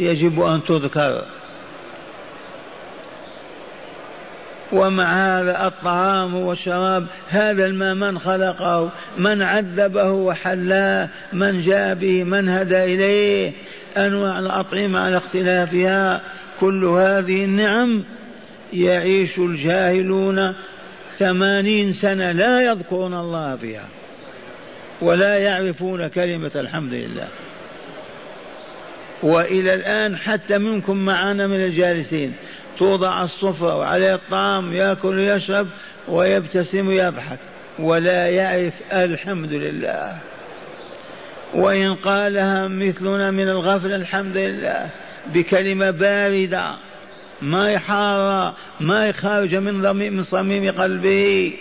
يجب 0.00 0.42
أن 0.42 0.64
تذكر. 0.64 1.39
ومع 4.72 5.04
هذا 5.04 5.66
الطعام 5.66 6.34
والشراب 6.34 7.06
هذا 7.28 7.66
الماء 7.66 7.94
من 7.94 8.18
خلقه؟ 8.18 8.90
من 9.18 9.42
عذبه 9.42 10.10
وحلاه؟ 10.10 11.08
من 11.32 11.62
جاء 11.62 11.94
به؟ 11.94 12.24
من 12.24 12.48
هدى 12.48 12.84
إليه؟ 12.84 13.52
أنواع 13.96 14.38
الأطعمة 14.38 15.00
على 15.00 15.16
اختلافها. 15.16 16.20
كل 16.60 16.84
هذه 16.84 17.44
النعم 17.44 18.04
يعيش 18.72 19.38
الجاهلون 19.38 20.54
ثمانين 21.18 21.92
سنة 21.92 22.32
لا 22.32 22.62
يذكرون 22.62 23.14
الله 23.14 23.56
فيها 23.56 23.88
ولا 25.00 25.38
يعرفون 25.38 26.08
كلمة 26.08 26.50
الحمد 26.56 26.92
لله. 26.92 27.28
وإلى 29.22 29.74
الآن 29.74 30.16
حتى 30.16 30.58
منكم 30.58 30.96
معنا 30.96 31.46
من 31.46 31.64
الجالسين. 31.64 32.32
توضع 32.80 33.22
الصفرة 33.22 33.76
وعليه 33.76 34.14
الطعام 34.14 34.72
يأكل 34.72 35.18
ويشرب 35.18 35.66
ويبتسم 36.08 36.88
ويضحك 36.88 37.38
ولا 37.78 38.28
يعرف 38.28 38.74
الحمد 38.92 39.52
لله. 39.52 40.18
وإن 41.54 41.94
قالها 41.94 42.68
مثلنا 42.68 43.30
من 43.30 43.48
الغفل 43.48 43.92
الحمد 43.92 44.36
لله 44.36 44.90
بكلمة 45.34 45.90
باردة 45.90 46.76
ما 47.42 47.70
يحار 47.70 48.54
ما 48.80 49.06
يخرج 49.08 49.54
من 49.54 49.96
من 49.96 50.22
صميم 50.22 50.70
قلبه. 50.70 51.52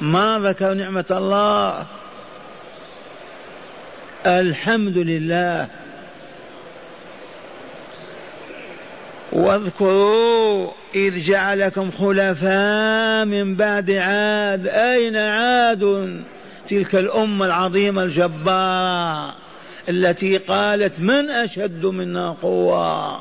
ما 0.00 0.38
ذكر 0.42 0.74
نعمة 0.74 1.04
الله. 1.10 1.86
الحمد 4.26 4.98
لله. 4.98 5.68
واذكروا 9.32 10.70
إذ 10.94 11.18
جعلكم 11.18 11.90
خلفاء 11.90 13.24
من 13.24 13.56
بعد 13.56 13.90
عاد. 13.90 14.68
أين 14.68 15.16
عاد؟ 15.16 16.22
تلك 16.68 16.94
الأمة 16.94 17.46
العظيمة 17.46 18.02
الجبارة 18.02 19.34
التي 19.88 20.36
قالت 20.36 21.00
من 21.00 21.30
أشد 21.30 21.86
منا 21.86 22.36
قوة؟ 22.42 23.20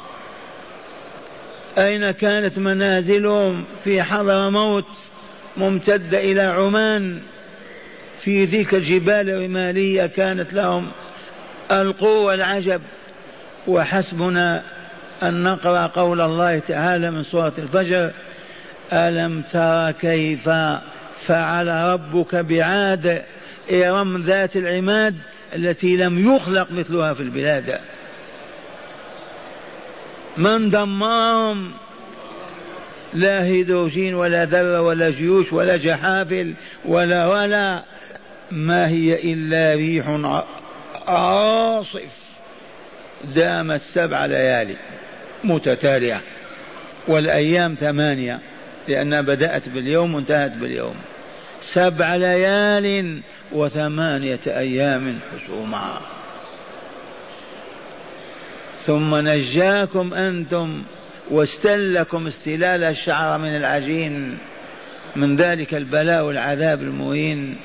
أين 1.78 2.12
كانت 2.12 2.60
منازلهم 2.60 3.64
في 3.84 4.04
حضر 4.04 4.50
موت 4.50 4.88
ممتدة 5.58 6.20
إلى 6.20 6.42
عمان؟ 6.42 7.20
في 8.20 8.46
ذيك 8.46 8.74
الجبال 8.74 9.30
الرمالية 9.30 10.06
كانت 10.06 10.54
لهم 10.54 10.92
القوة 11.72 12.34
العجب 12.34 12.82
وحسبنا 13.68 14.64
أن 15.24 15.44
نقرأ 15.44 15.88
قول 15.88 16.22
الله 16.22 16.60
تعالى 16.60 17.12
من 17.12 17.24
سورة 17.24 17.54
الفجر 17.58 18.12
ألم 18.94 19.42
تر 19.42 19.92
كيف 19.92 20.50
فعل 21.22 21.68
ربك 21.68 22.36
بعاد؟ 22.36 23.24
إرم 23.72 24.24
ذات 24.24 24.58
العماد 24.58 25.16
التي 25.56 25.98
لم 25.98 26.36
يخلق 26.36 26.72
مثلها 26.72 27.14
في 27.14 27.24
البلاد. 27.24 27.80
من 30.38 30.70
دمرهم 30.70 31.72
لا 33.14 33.44
هيدروجين 33.44 34.14
ولا 34.14 34.46
ذرة 34.46 34.82
ولا 34.82 35.10
جيوش 35.10 35.54
ولا 35.54 35.78
جحافل 35.78 36.54
ولا 36.86 37.28
ولا. 37.28 37.84
ما 38.52 38.88
هي 38.88 39.34
إلا 39.34 39.76
ريح 39.76 40.08
عاصف 41.08 42.26
دامت 43.24 43.82
سبع 43.82 44.26
ليالي. 44.26 44.76
متتالية 45.46 46.22
والأيام 47.08 47.76
ثمانية 47.80 48.40
لأنها 48.88 49.22
بدأت 49.22 49.70
باليوم 49.70 50.16
وانتهت 50.16 50.52
باليوم. 50.52 50.96
سبع 51.62 52.16
ليال 52.16 53.22
وثمانية 53.52 54.40
أيام 54.48 55.20
حسوما. 55.32 56.02
ثم 58.86 59.16
نجاكم 59.16 60.14
أنتم 60.14 60.84
واستلكم 61.32 62.28
استلال 62.28 62.84
الشعر 62.84 63.38
من 63.38 63.56
العجين 63.56 64.38
من 65.16 65.36
ذلك 65.36 65.74
البلاء 65.74 66.26
والعذاب 66.26 66.82
المهين. 66.82 67.58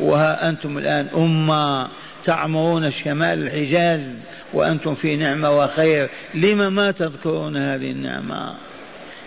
وها 0.00 0.48
أنتم 0.48 0.78
الآن 0.78 1.08
أمة 1.14 1.88
تعمرون 2.24 2.90
شمال 2.90 3.42
الحجاز 3.42 4.24
وأنتم 4.52 4.94
في 4.94 5.16
نعمة 5.16 5.58
وخير. 5.58 6.10
لم 6.34 6.72
ما 6.72 6.90
تذكرون 6.90 7.56
هذه 7.56 7.90
النعمة؟ 7.90 8.54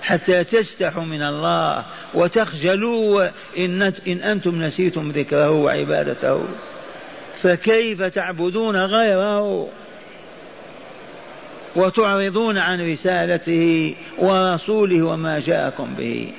حتى 0.01 0.43
تستحوا 0.43 1.03
من 1.03 1.23
الله 1.23 1.85
وتخجلوا 2.13 3.27
إن, 3.57 3.81
إن 4.07 4.17
أنتم 4.17 4.61
نسيتم 4.61 5.11
ذكره 5.11 5.49
وعبادته. 5.49 6.43
فكيف 7.41 8.03
تعبدون 8.03 8.75
غيره؟ 8.75 9.67
وتعرضون 11.75 12.57
عن 12.57 12.91
رسالته 12.91 13.95
ورسوله 14.17 15.01
وما 15.01 15.39
جاءكم 15.39 15.93
به. 15.97 16.31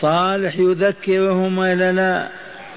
صالح 0.00 0.58
يذكرهم 0.58 1.58
ولا 1.58 1.92
لا؟ 1.92 2.28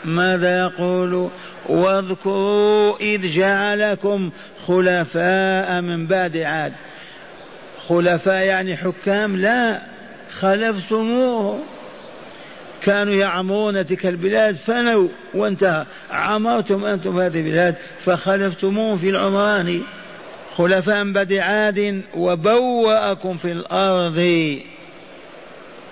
ماذا 0.05 0.59
يقول؟ 0.59 1.29
واذكروا 1.69 2.97
إذ 2.97 3.27
جعلكم 3.27 4.29
خلفاء 4.67 5.81
من 5.81 6.07
بعد 6.07 6.37
عاد. 6.37 6.73
خلفاء 7.87 8.45
يعني 8.45 8.77
حكام 8.77 9.35
لا 9.35 9.81
خلفتموه 10.39 11.59
كانوا 12.81 13.13
يعمرون 13.13 13.85
تلك 13.85 14.05
البلاد 14.05 14.55
فنوا 14.55 15.07
وانتهى. 15.33 15.85
عمرتم 16.11 16.85
أنتم 16.85 17.19
هذه 17.19 17.39
البلاد 17.39 17.75
فخلفتموه 17.99 18.97
في 18.97 19.09
العمران. 19.09 19.81
خلفاء 20.55 21.03
من 21.03 21.13
بعد 21.13 21.33
عاد 21.33 22.01
وبوأكم 22.15 23.37
في 23.37 23.51
الأرض. 23.51 24.59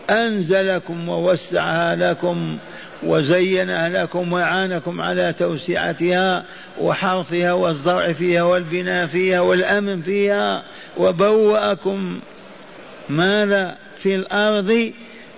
أنزلكم 0.09 1.09
ووسعها 1.09 1.95
لكم. 1.95 2.57
وزينها 3.05 3.89
لكم 3.89 4.33
وعانكم 4.33 5.01
على 5.01 5.33
توسعتها 5.33 6.45
وحرثها 6.79 7.51
والزرع 7.53 8.13
فيها 8.13 8.43
والبناء 8.43 9.07
فيها 9.07 9.39
والأمن 9.39 10.01
فيها 10.01 10.63
وبوأكم 10.97 12.19
ماذا 13.09 13.75
في 13.97 14.15
الأرض 14.15 14.91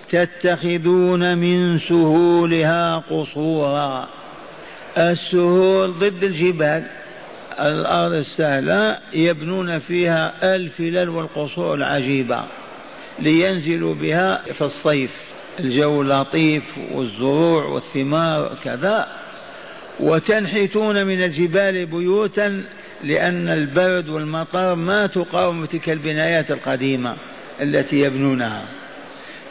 تتخذون 0.08 1.38
من 1.38 1.78
سهولها 1.78 2.96
قصورا. 3.10 4.08
السهول 4.98 5.92
ضد 5.92 6.24
الجبال. 6.24 6.82
الأرض 7.60 8.12
السهلة 8.12 8.98
يبنون 9.12 9.78
فيها 9.78 10.54
الفلل 10.56 11.08
والقصور 11.08 11.74
العجيبة 11.74 12.44
لينزلوا 13.18 13.94
بها 13.94 14.42
في 14.52 14.60
الصيف. 14.60 15.25
الجو 15.60 16.02
لطيف 16.02 16.78
والزروع 16.92 17.64
والثمار 17.64 18.56
كذا 18.64 19.08
وتنحتون 20.00 21.06
من 21.06 21.24
الجبال 21.24 21.86
بيوتا 21.86 22.64
لأن 23.04 23.48
البرد 23.48 24.08
والمطر 24.08 24.74
ما 24.74 25.06
تقاوم 25.06 25.64
تلك 25.64 25.90
البنايات 25.90 26.50
القديمة 26.50 27.16
التي 27.60 28.00
يبنونها. 28.00 28.62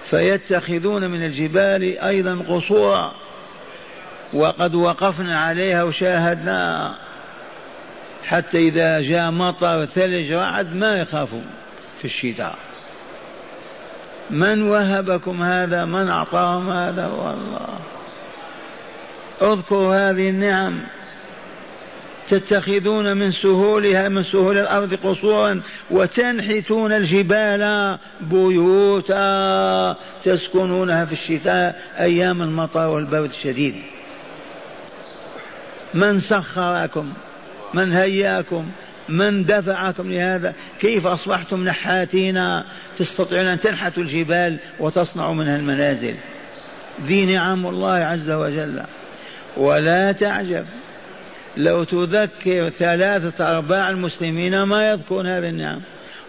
فيتخذون 0.05 1.11
من 1.11 1.25
الجبال 1.25 1.99
أيضا 1.99 2.45
قصورا 2.49 3.15
وقد 4.33 4.75
وقفنا 4.75 5.39
عليها 5.39 5.83
وشاهدناها 5.83 6.97
حتى 8.25 8.57
إذا 8.57 9.01
جاء 9.01 9.31
مطر 9.31 9.85
ثلج 9.85 10.31
رعد 10.31 10.75
ما 10.75 10.97
يخافوا 10.97 11.41
في 11.97 12.05
الشتاء. 12.05 12.64
من 14.29 14.61
وهبكم 14.61 15.43
هذا؟ 15.43 15.85
من 15.85 16.09
أعطاهم 16.09 16.69
هذا؟ 16.69 17.05
هو 17.05 17.33
الله 17.33 17.67
اذكروا 19.41 20.09
هذه 20.09 20.29
النعم. 20.29 20.79
تتخذون 22.27 23.17
من 23.17 23.31
سهولها 23.31 24.09
من 24.09 24.23
سهول 24.23 24.57
الأرض 24.57 24.93
قصورا 24.93 25.61
وتنحتون 25.91 26.93
الجبال 26.93 27.97
بيوتا. 28.21 29.95
تسكنونها 30.23 31.05
في 31.05 31.13
الشتاء 31.13 31.81
أيام 31.99 32.41
المطر 32.41 32.88
والبرد 32.88 33.29
الشديد. 33.29 33.75
من 35.93 36.19
سخركم 36.19 37.13
من 37.73 37.93
هياكم 37.93 38.65
من 39.09 39.45
دفعكم 39.45 40.11
لهذا؟ 40.11 40.53
كيف 40.79 41.07
أصبحتم 41.07 41.63
نحاتين 41.63 42.61
تستطيعون 42.97 43.45
أن 43.45 43.59
تنحتوا 43.59 44.03
الجبال 44.03 44.57
وتصنعوا 44.79 45.33
منها 45.33 45.55
المنازل؟ 45.55 46.15
ذي 47.05 47.25
نعم 47.25 47.65
الله 47.65 47.93
عز 47.93 48.29
وجل. 48.29 48.81
ولا 49.57 50.11
تعجب. 50.11 50.65
لو 51.57 51.83
تذكر 51.83 52.69
ثلاثة 52.69 53.57
أرباع 53.57 53.89
المسلمين 53.89 54.63
ما 54.63 54.89
يذكرون 54.89 55.27
هذه 55.27 55.49
النعم. 55.49 55.81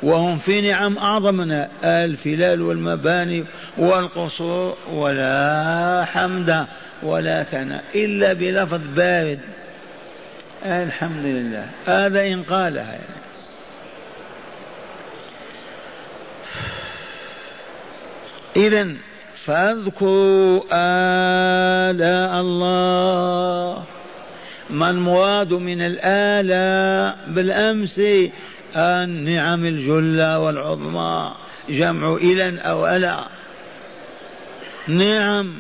وهم 0.03 0.39
في 0.39 0.61
نعم 0.61 0.99
أعظم 0.99 1.35
منها. 1.35 1.69
الفلال 1.85 2.63
والمباني 2.63 3.45
والقصور 3.79 4.77
ولا 4.93 6.05
حمد 6.05 6.67
ولا 7.03 7.43
ثناء 7.43 7.85
إلا 7.95 8.33
بلفظ 8.33 8.81
بارد. 8.97 9.39
الحمد 10.67 11.25
لله. 11.25 11.71
هذا 11.87 12.27
إن 12.27 12.43
قالها 12.43 12.93
يعني. 12.93 13.17
إذا 18.57 18.95
فاذكروا 19.35 20.61
آلاء 20.73 22.41
الله. 22.41 23.85
ما 24.71 24.91
المراد 24.91 25.53
من 25.53 25.83
الآلاء؟ 25.83 27.19
بالأمس 27.29 28.01
النعم 28.77 29.67
الجلة 29.67 30.39
والعظمى. 30.39 31.35
جمع 31.69 32.15
إلى 32.15 32.61
أو 32.61 32.87
ألا. 32.87 33.25
نعم. 34.89 35.55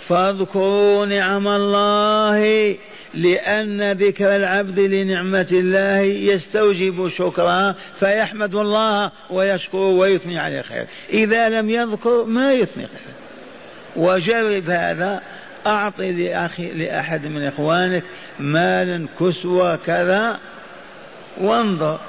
فاذكروا 0.00 1.06
نعم 1.06 1.48
الله. 1.48 2.76
لأن 3.16 3.92
ذكر 3.92 4.36
العبد 4.36 4.78
لنعمة 4.80 5.48
الله 5.52 6.00
يستوجب 6.00 7.08
شكرها 7.08 7.74
فيحمد 7.96 8.54
الله 8.54 9.10
ويشكر 9.30 9.78
ويثني 9.78 10.38
عليه 10.38 10.62
خير. 10.62 10.86
إذا 11.12 11.48
لم 11.48 11.70
يذكر 11.70 12.24
ما 12.24 12.52
يثني 12.52 12.86
خير. 12.86 13.14
وجرب 13.96 14.70
هذا. 14.70 15.22
أعطي 15.66 16.12
لأخي 16.12 16.72
لأحد 16.72 17.26
من 17.26 17.46
إخوانك 17.46 18.02
مالا 18.38 19.06
كسوة 19.20 19.76
كذا. 19.76 20.38
وانظر. 21.40 22.00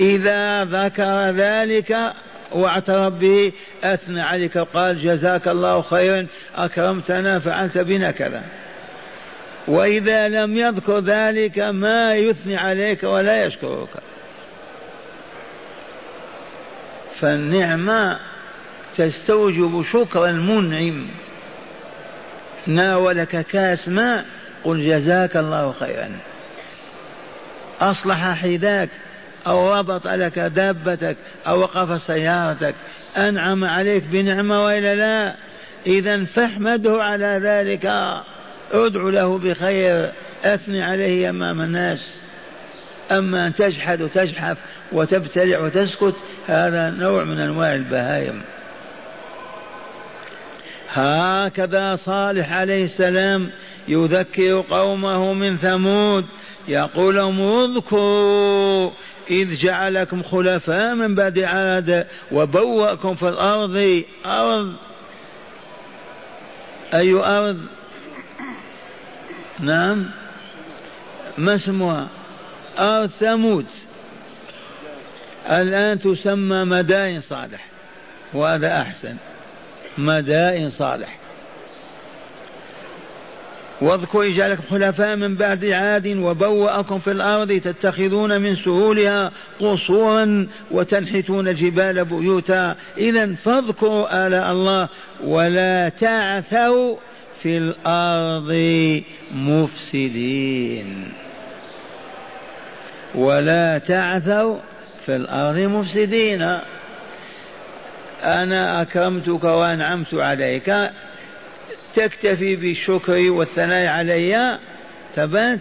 إذا 0.00 0.64
ذكر 0.64 1.30
ذلك 1.30 2.12
واعترف 2.52 3.12
به 3.12 3.52
أثنى 3.84 4.22
عليك 4.22 4.56
وقال 4.56 5.02
جزاك 5.02 5.48
الله 5.48 5.82
خيرا 5.82 6.26
أكرمتنا 6.56 7.38
فعلت 7.38 7.78
بنا 7.78 8.10
كذا. 8.10 8.42
وإذا 9.68 10.28
لم 10.28 10.58
يذكر 10.58 10.98
ذلك 10.98 11.58
ما 11.58 12.14
يثني 12.14 12.56
عليك 12.56 13.02
ولا 13.02 13.44
يشكرك. 13.46 13.88
فالنعمة 17.20 18.18
تستوجب 18.96 19.84
شكر 19.92 20.28
المنعم. 20.28 21.06
ناولك 22.66 23.46
كاس 23.46 23.88
ماء 23.88 24.26
قل 24.64 24.86
جزاك 24.86 25.36
الله 25.36 25.72
خيرا. 25.72 26.08
أصلح 27.80 28.34
حذاك 28.34 28.88
أو 29.46 29.74
ربط 29.78 30.06
لك 30.06 30.38
دابتك 30.38 31.16
أو 31.46 31.60
وقف 31.60 32.02
سيارتك. 32.02 32.74
أنعم 33.16 33.64
عليك 33.64 34.04
بنعمة 34.04 34.64
وإلا 34.64 34.94
لا؟ 34.94 35.34
إذا 35.86 36.24
فاحمده 36.24 37.04
على 37.04 37.40
ذلك. 37.42 37.92
ادع 38.72 39.00
له 39.00 39.38
بخير 39.38 40.12
أثني 40.44 40.82
عليه 40.82 41.30
أمام 41.30 41.62
الناس. 41.62 42.20
أما 43.10 43.46
أن 43.46 43.54
تجحد 43.54 44.02
وتجحف 44.02 44.58
وتبتلع 44.92 45.58
وتسكت 45.58 46.14
هذا 46.46 46.90
نوع 46.90 47.24
من 47.24 47.40
أنواع 47.40 47.74
البهائم. 47.74 48.42
هكذا 50.88 51.96
صالح 51.96 52.52
عليه 52.52 52.84
السلام 52.84 53.50
يذكر 53.88 54.64
قومه 54.70 55.32
من 55.32 55.56
ثمود 55.56 56.26
يقول 56.68 57.16
لهم 57.16 57.40
اذكروا 57.40 58.90
إذ 59.30 59.54
جعلكم 59.56 60.22
خلفاء 60.22 60.94
من 60.94 61.14
بعد 61.14 61.38
عاد 61.38 62.06
وبوأكم 62.32 63.14
في 63.14 63.28
الأرض. 63.28 64.02
أرض؟ 64.26 64.74
أي 66.94 67.14
أرض؟ 67.14 67.58
نعم. 69.60 70.06
ما 71.38 71.54
اسمها 71.54 72.08
أرض 72.78 73.06
ثمود 73.06 73.66
الآن 75.50 75.98
تسمى 75.98 76.64
مدائن 76.64 77.20
صالح 77.20 77.66
وهذا 78.32 78.82
أحسن. 78.82 79.16
مدائن 79.98 80.70
صالح. 80.70 81.18
واذكر 83.80 84.28
جعلكم 84.28 84.62
خلفاء 84.70 85.16
من 85.16 85.36
بعد 85.36 85.64
عاد 85.64 86.06
وبوأكم 86.06 86.98
في 86.98 87.10
الأرض 87.10 87.52
تتخذون 87.52 88.40
من 88.40 88.56
سهولها 88.56 89.30
قصورا 89.60 90.46
وتنحتون 90.70 91.48
الجبال 91.48 92.04
بيوتا. 92.04 92.76
إذا 92.98 93.34
فاذكروا 93.34 94.26
آلاء 94.26 94.52
الله 94.52 94.88
ولا 95.24 95.88
تعثوا 95.88 96.96
في 97.42 97.56
الأرض 97.56 98.52
مفسدين. 99.34 101.12
ولا 103.14 103.78
تعثوا 103.78 104.56
في 105.06 105.16
الأرض 105.16 105.58
مفسدين. 105.58 106.58
أنا 108.22 108.82
أكرمتك 108.82 109.44
وأنعمت 109.44 110.14
عليك. 110.14 110.90
تكتفي 111.94 112.56
بالشكر 112.56 113.30
والثناء 113.30 113.86
علي. 113.86 114.58
ثبت. 115.16 115.60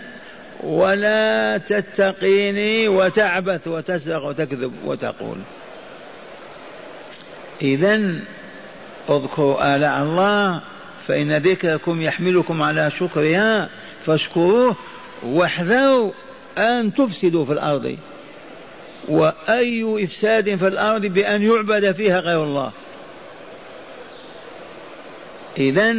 ولا 0.64 1.58
تتقيني 1.58 2.88
وتعبث 2.88 3.68
وتسرق 3.68 4.26
وتكذب 4.26 4.74
وتقول. 4.86 5.38
إذا 7.62 8.16
اذكروا 9.10 9.76
آلاء 9.76 10.04
الله. 10.04 10.62
فإن 11.10 11.38
ذكركم 11.38 12.02
يحملكم 12.02 12.62
على 12.62 12.92
شكرها 13.00 13.70
فاشكروه 14.06 14.76
واحذروا 15.24 16.12
أن 16.58 16.94
تفسدوا 16.94 17.46
في 17.46 17.54
الأرض. 17.54 17.98
وأي 19.08 20.04
إفساد 20.04 20.56
في 20.56 20.68
الأرض 20.68 21.06
بأن 21.06 21.42
يعبد 21.44 21.92
فيها 21.92 22.20
غير 22.20 22.44
الله. 22.44 22.72
إذا 25.58 25.96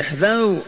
احذروا 0.00 0.60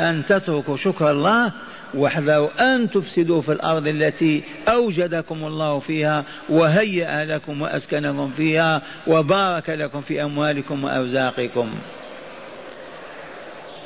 أن 0.00 0.26
تتركوا 0.26 0.76
شكر 0.76 1.10
الله 1.10 1.52
واحذروا 1.94 2.74
أن 2.74 2.90
تفسدوا 2.90 3.40
في 3.40 3.52
الأرض 3.52 3.86
التي 3.86 4.42
أوجدكم 4.68 5.44
الله 5.44 5.78
فيها 5.78 6.24
وهيأ 6.48 7.24
لكم 7.24 7.62
وأسكنكم 7.62 8.30
فيها 8.36 8.82
وبارك 9.06 9.70
لكم 9.70 10.00
في 10.00 10.22
أموالكم 10.22 10.84
وأرزاقكم. 10.84 11.70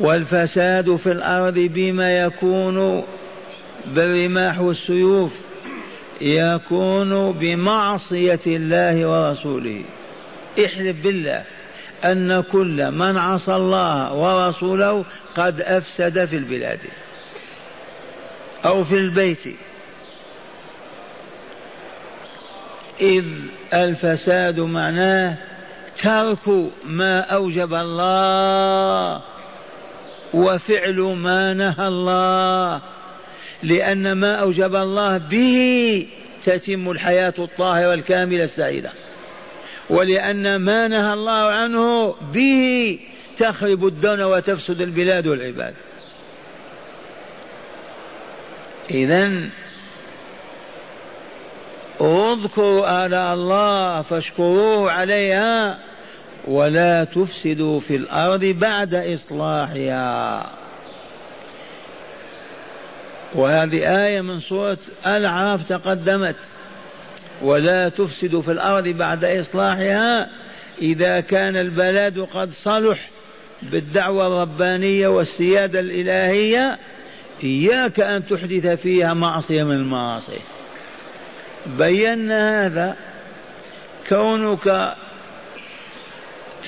والفساد 0.01 0.97
في 0.97 1.13
الأرض 1.13 1.55
بما 1.55 2.19
يكون 2.19 3.05
بالرماح 3.87 4.61
والسيوف 4.61 5.33
يكون 6.21 7.33
بمعصية 7.33 8.41
الله 8.47 9.07
ورسوله. 9.07 9.83
احلف 10.65 10.97
بالله 11.03 11.45
أن 12.05 12.45
كل 12.53 12.91
من 12.91 13.17
عصى 13.17 13.57
الله 13.57 14.13
ورسوله 14.13 15.05
قد 15.37 15.61
أفسد 15.61 16.25
في 16.25 16.37
البلاد 16.37 16.81
أو 18.65 18.85
في 18.85 18.99
البيت. 18.99 19.47
إذ 23.01 23.25
الفساد 23.75 24.61
معناه 24.61 25.39
ترك 26.03 26.71
ما 26.85 27.21
أوجب 27.21 27.75
الله 27.75 29.23
وفعل 30.35 31.01
ما 31.01 31.55
نهى 31.55 31.87
الله 31.89 32.81
لأن 33.63 34.13
ما 34.13 34.35
أوجب 34.35 34.77
الله 34.77 35.19
به 35.19 36.07
تتم 36.45 36.91
الحياة 36.91 37.35
الطاهرة 37.39 37.95
الكاملة 37.95 38.45
السعيدة. 38.45 38.91
ولأن 39.91 40.57
ما 40.57 40.89
نهى 40.89 41.13
الله 41.13 41.33
عنه 41.33 42.15
به 42.33 42.99
تخرب 43.39 43.87
الدون 43.87 44.23
وتفسد 44.23 44.81
البلاد 44.81 45.27
والعباد. 45.27 45.75
إذا 48.91 49.33
اذكروا 52.01 53.07
آلاء 53.07 53.35
الله 53.35 54.03
فاشكروه 54.03 54.93
عليها 54.93 55.79
ولا 56.45 57.05
تفسدوا 57.05 57.81
في 57.81 57.97
الأرض 57.97 58.45
بعد 58.45 58.95
إصلاحها. 58.95 60.47
وهذه 63.35 64.07
آية 64.07 64.21
من 64.21 64.41
سورة 64.41 64.79
الأعراف 65.07 65.69
تقدمت. 65.69 66.37
ولا 67.43 67.89
تفسدوا 67.89 68.43
في 68.43 68.53
الأرض 68.53 68.89
بعد 68.89 69.25
إصلاحها 69.25 70.31
إذا 70.83 71.21
كان 71.21 71.57
البلد 71.57 72.21
قد 72.21 72.51
صلح 72.51 73.11
بالدعوة 73.63 74.27
الربانية 74.27 75.09
والسيادة 75.09 75.81
الإلهية. 75.81 76.79
إياك 77.45 78.01
أن 78.01 78.27
تحدث 78.27 78.67
فيها 78.67 79.15
معصية 79.15 79.65
من 79.65 79.77
المعاصي. 79.77 80.41
بينا 81.67 82.67
هذا 82.67 82.97
كونك 84.09 84.95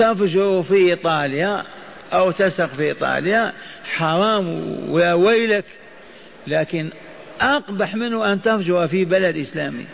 تفجر 0.00 0.62
في 0.62 0.74
إيطاليا 0.74 1.64
أو 2.12 2.30
تسق 2.30 2.66
في 2.66 2.82
إيطاليا 2.82 3.52
حرام 3.84 4.76
ويا 4.90 5.12
ويلك. 5.12 5.64
لكن 6.46 6.90
أقبح 7.40 7.94
منه 7.94 8.32
أن 8.32 8.42
تفجر 8.42 8.88
في 8.88 9.04
بلد 9.04 9.36
إسلامي. 9.36 9.84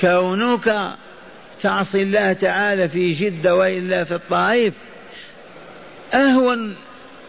كونك 0.00 0.94
تعصي 1.60 2.02
الله 2.02 2.32
تعالى 2.32 2.88
في 2.88 3.12
جدة 3.12 3.56
وإلا 3.56 4.04
في 4.04 4.14
الطائف 4.14 4.74
أهون 6.14 6.76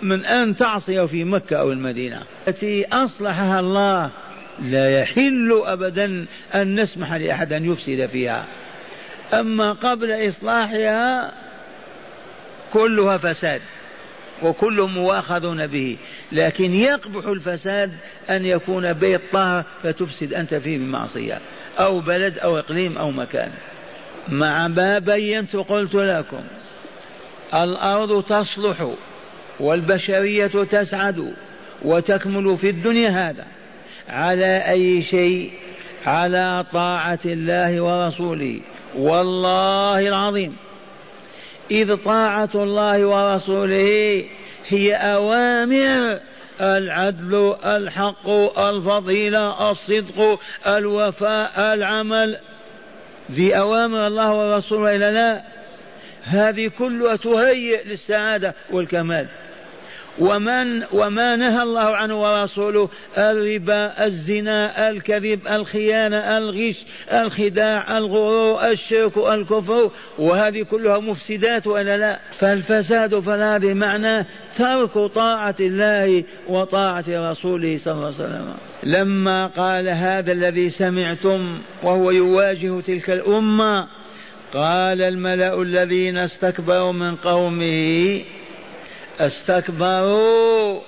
من 0.01 0.25
أن 0.25 0.55
تعصي 0.55 1.07
في 1.07 1.23
مكة 1.23 1.55
أو 1.55 1.71
المدينة. 1.71 2.23
التي 2.47 2.85
أصلحها 2.85 3.59
الله 3.59 4.11
لا 4.61 5.01
يحل 5.01 5.61
أبدا 5.65 6.25
أن 6.55 6.79
نسمح 6.79 7.13
لأحد 7.13 7.53
أن 7.53 7.71
يفسد 7.71 8.05
فيها. 8.05 8.45
أما 9.33 9.71
قبل 9.71 10.27
إصلاحها 10.27 11.31
كلها 12.73 13.17
فساد 13.17 13.61
وكلهم 14.43 14.93
مواخذون 14.93 15.67
به 15.67 15.97
لكن 16.31 16.73
يقبح 16.73 17.25
الفساد 17.25 17.91
أن 18.29 18.45
يكون 18.45 18.93
بيت 18.93 19.21
طاهر 19.31 19.63
فتفسد 19.83 20.33
أنت 20.33 20.55
فيه 20.55 20.77
بمعصية 20.77 21.39
أو 21.79 21.99
بلد 21.99 22.39
أو 22.39 22.57
إقليم 22.57 22.97
أو 22.97 23.11
مكان. 23.11 23.51
مع 24.29 24.67
ما 24.67 24.99
بينت 24.99 25.55
قلت 25.55 25.95
لكم 25.95 26.41
الأرض 27.53 28.23
تصلح 28.23 28.93
والبشرية 29.59 30.47
تسعد 30.47 31.33
وتكمل 31.81 32.57
في 32.57 32.69
الدنيا 32.69 33.09
هذا 33.09 33.45
على 34.09 34.69
أي 34.69 35.01
شيء؟ 35.01 35.51
على 36.05 36.65
طاعة 36.73 37.19
الله 37.25 37.81
ورسوله. 37.81 38.59
والله 38.97 39.99
العظيم. 39.99 40.55
إذ 41.71 41.95
طاعة 41.95 42.49
الله 42.55 43.05
ورسوله 43.05 44.23
هي 44.67 44.95
أوامر 44.95 46.19
العدل 46.61 47.55
الحق 47.65 48.29
الفضيلة 48.59 49.71
الصدق 49.71 50.39
الوفاء 50.67 51.73
العمل. 51.73 52.39
ذي 53.31 53.57
أوامر 53.57 54.07
الله 54.07 54.33
ورسوله 54.33 54.95
إلى 54.95 55.09
لا. 55.09 55.41
هذه 56.23 56.67
كلها 56.67 57.15
تهيئ 57.15 57.83
للسعادة 57.83 58.55
والكمال. 58.71 59.27
ومن 60.19 60.83
وما 60.91 61.35
نهى 61.35 61.63
الله 61.63 61.95
عنه 61.95 62.21
ورسوله 62.21 62.89
الربا 63.17 64.05
الزنا 64.05 64.89
الكذب 64.89 65.47
الخيانة 65.47 66.37
الغش 66.37 66.85
الخداع 67.13 67.97
الغرور 67.97 68.71
الشرك 68.71 69.17
الكفر 69.17 69.91
وهذه 70.19 70.63
كلها 70.63 70.99
مفسدات 70.99 71.67
ولا 71.67 71.97
لا؟ 71.97 72.19
فالفساد 72.31 73.19
فهذه 73.19 73.73
معناه 73.73 74.25
ترك 74.57 74.97
طاعة 74.97 75.55
الله 75.59 76.23
وطاعة 76.47 77.05
رسوله 77.09 77.77
صلى 77.77 77.93
الله 77.93 78.05
عليه 78.05 78.15
وسلم. 78.15 78.53
لما 78.83 79.45
قال 79.47 79.89
هذا 79.89 80.31
الذي 80.31 80.69
سمعتم 80.69 81.61
وهو 81.83 82.11
يواجه 82.11 82.81
تلك 82.81 83.09
الأمة 83.09 83.87
قال 84.53 85.01
الملأ 85.01 85.61
الذين 85.61 86.17
استكبروا 86.17 86.91
من 86.91 87.15
قومه 87.15 88.21
استكبروا 89.19 90.81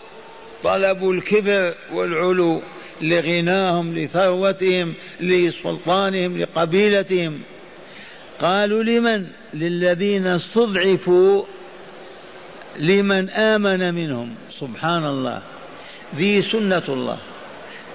طلبوا 0.64 1.14
الكبر 1.14 1.74
والعلو 1.94 2.62
لغناهم 3.02 3.98
لثروتهم 3.98 4.94
لسلطانهم 5.20 6.42
لقبيلتهم. 6.42 7.42
قالوا 8.42 8.84
لمن؟ 8.84 9.28
للذين 9.54 10.28
استضعفوا 10.28 11.44
لمن 12.80 13.30
آمن 13.30 13.94
منهم. 13.94 14.36
سبحان 14.60 15.06
الله. 15.06 15.42
ذي 16.16 16.42
سنة 16.42 16.84
الله. 16.90 17.18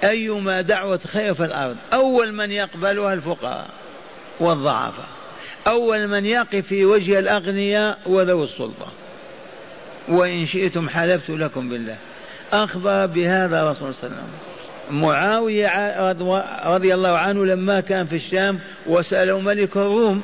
أيما 0.03 0.61
دعوة 0.61 0.97
خير 0.97 1.33
في 1.33 1.45
الأرض. 1.45 1.75
أول 1.93 2.33
من 2.33 2.51
يقبلها 2.51 3.13
الفقراء 3.13 3.69
والضعفاء. 4.39 5.09
أول 5.67 6.07
من 6.07 6.25
يقف 6.25 6.67
في 6.67 6.85
وجه 6.85 7.19
الأغنياء 7.19 7.99
وذوي 8.05 8.43
السلطة 8.43 8.91
وإن 10.09 10.45
شئتم 10.45 10.89
حلفت 10.89 11.29
لكم 11.29 11.69
بالله. 11.69 11.95
أخبر 12.53 13.05
بهذا 13.05 13.69
رسول 13.69 13.93
صلى 13.93 14.07
الله 14.09 14.17
عليه 14.17 14.27
وسلم. 14.27 15.01
معاوية 15.01 16.11
رضي 16.75 16.93
الله 16.93 17.17
عنه 17.17 17.45
لما 17.45 17.79
كان 17.79 18.05
في 18.05 18.15
الشام 18.15 18.59
وسأله 18.85 19.39
ملك 19.39 19.77
الروم 19.77 20.21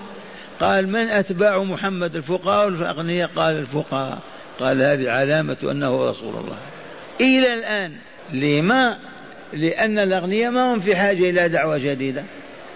قال 0.59 0.87
من 0.87 1.09
أتباع 1.09 1.63
محمد 1.63 2.15
الفقراء 2.15 2.65
والأغنياء؟ 2.65 3.29
قال 3.35 3.55
الفقراء. 3.55 4.19
قال 4.59 4.81
هذه 4.81 5.11
علامة 5.11 5.57
أنه 5.63 6.09
رسول 6.09 6.35
الله. 6.35 6.57
إلى 7.21 7.53
الآن 7.53 7.91
لما؟ 8.33 8.97
لأن 9.53 9.99
الأغنياء 9.99 10.51
ما 10.51 10.73
هم 10.73 10.79
في 10.79 10.95
حاجة 10.95 11.29
إلى 11.29 11.49
دعوة 11.49 11.77
جديدة. 11.77 12.23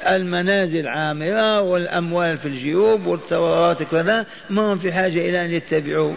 المنازل 0.08 0.88
عامرة 0.88 1.62
والأموال 1.62 2.38
في 2.38 2.46
الجيوب 2.46 3.06
والثورات 3.06 3.84
كذا 3.84 4.26
ما 4.50 4.74
هم 4.74 4.78
في 4.78 4.92
حاجة 4.92 5.30
إلى 5.30 5.46
أن 5.46 5.52
يتبعوا. 5.52 6.14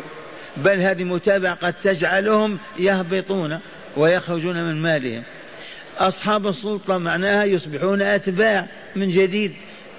بل 0.57 0.81
هذه 0.81 1.05
متابعة 1.05 1.55
قد 1.55 1.73
تجعلهم 1.73 2.59
يهبطون 2.79 3.61
ويخرجون 3.97 4.65
من 4.65 4.83
مالهم. 4.83 5.23
أصحاب 5.99 6.47
السلطة 6.47 6.99
معناها 6.99 7.45
يصبحون 7.45 8.03
أتباع 8.03 8.67
من 8.97 9.11
جديد. 9.11 9.53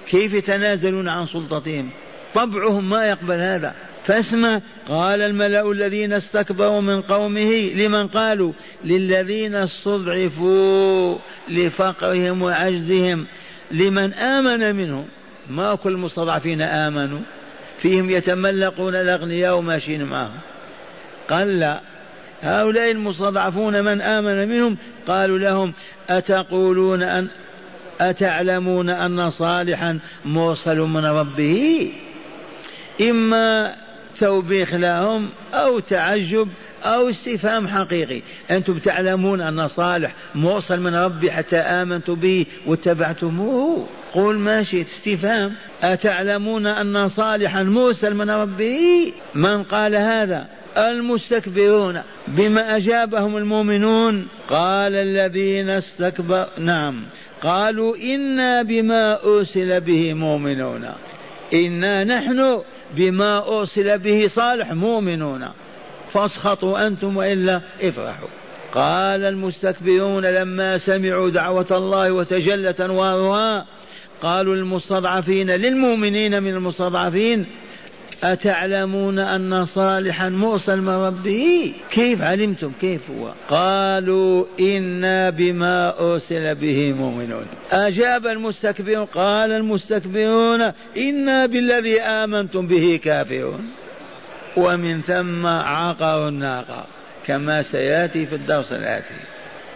كيف 0.08 0.32
يتنازلون 0.32 1.08
عن 1.08 1.26
سلطتهم؟ 1.26 1.90
طبعهم 2.34 2.90
ما 2.90 3.06
يقبل 3.06 3.40
هذا. 3.40 3.74
فاسمع 4.04 4.60
قال 4.88 5.20
الملأ 5.20 5.70
الذين 5.70 6.12
استكبروا 6.12 6.80
من 6.80 7.02
قومه 7.02 7.72
لمن 7.74 8.08
قالوا؟ 8.08 8.52
للذين 8.84 9.54
استضعفوا 9.54 11.18
لفقرهم 11.48 12.42
وعجزهم. 12.42 13.26
لمن 13.70 14.14
آمن 14.14 14.76
منهم. 14.76 15.06
ما 15.50 15.74
كل 15.74 15.92
المستضعفين 15.92 16.62
آمنوا. 16.62 17.20
فيهم 17.82 18.10
يتملقون 18.10 18.94
الأغنياء 18.94 19.58
وماشيين 19.58 20.04
معهم. 20.04 20.38
لا. 21.58 21.80
هؤلاء 22.42 22.90
المستضعفون 22.90 23.84
من 23.84 24.00
آمن 24.00 24.48
منهم 24.48 24.76
قالوا 25.08 25.38
لهم 25.38 25.72
أتقولون 26.08 27.02
أن 27.02 27.28
أتعلمون 28.00 28.90
أن 28.90 29.30
صالحا 29.30 29.98
مرسل 30.24 30.78
من 30.78 31.04
ربه؟ 31.04 31.92
إما 33.00 33.74
توبيخ 34.18 34.74
لهم 34.74 35.28
أو 35.54 35.78
تعجب 35.78 36.48
أو 36.84 37.08
استفهام 37.08 37.68
حقيقي. 37.68 38.22
أنتم 38.50 38.78
تعلمون 38.78 39.40
أن 39.40 39.68
صالح 39.68 40.14
مرسل 40.34 40.80
من 40.80 40.94
ربي 40.94 41.32
حتى 41.32 41.56
آمنت 41.56 42.10
به 42.10 42.46
واتبعتموه 42.66 43.86
قول 44.12 44.38
ما 44.38 44.62
شئت 44.62 44.86
استفهام. 44.86 45.52
أتعلمون 45.82 46.66
أن 46.66 47.08
صالحا 47.08 47.62
مرسل 47.62 48.14
من 48.14 48.30
ربه 48.30 49.12
من 49.34 49.62
قال 49.62 49.96
هذا؟ 49.96 50.46
المستكبرون. 50.76 52.02
بما 52.28 52.76
أجابهم 52.76 53.36
المؤمنون 53.36 54.28
قال 54.48 54.96
الذين 54.96 55.70
استكبروا 55.70 56.46
نعم. 56.58 57.02
قالوا 57.42 57.96
إنا 57.96 58.62
بما 58.62 59.24
أرسل 59.24 59.80
به 59.80 60.14
مؤمنون. 60.14 60.88
إنا 61.54 62.04
نحن 62.04 62.62
بما 62.96 63.58
أرسل 63.58 63.98
به 63.98 64.26
صالح 64.28 64.72
مؤمنون. 64.72 65.48
فاسخطوا 66.12 66.86
أنتم 66.86 67.16
وإلا 67.16 67.60
افرحوا. 67.82 68.28
قال 68.74 69.24
المستكبرون 69.24 70.26
لما 70.26 70.78
سمعوا 70.78 71.30
دعوة 71.30 71.66
الله 71.70 72.12
وتجلت 72.12 72.80
أنوارها 72.80 73.66
قالوا 74.22 74.54
المستضعفين 74.54 75.50
للمؤمنين 75.50 76.42
من 76.42 76.50
المستضعفين 76.54 77.46
أتعلمون 78.24 79.18
أن 79.18 79.64
صالحا 79.64 80.28
مرسل 80.28 80.80
من 80.80 80.88
ربه؟ 80.88 81.74
كيف 81.90 82.22
علمتم؟ 82.22 82.72
كيف 82.80 83.10
هو؟ 83.10 83.32
قالوا 83.48 84.44
إنا 84.60 85.30
بما 85.30 86.00
أرسل 86.00 86.54
به 86.54 86.92
مؤمنون. 86.92 87.46
أجاب 87.72 88.26
المستكبرون 88.26 89.04
قال 89.04 89.52
المستكبرون 89.52 90.72
إنا 90.96 91.46
بالذي 91.46 92.00
آمنتم 92.00 92.66
به 92.66 93.00
كافرون. 93.04 93.70
ومن 94.56 95.02
ثم 95.02 95.46
عقروا 95.46 96.28
الناقة 96.28 96.86
كما 97.26 97.62
سيأتي 97.62 98.26
في 98.26 98.34
الدرس 98.34 98.72
الآتي. 98.72 99.14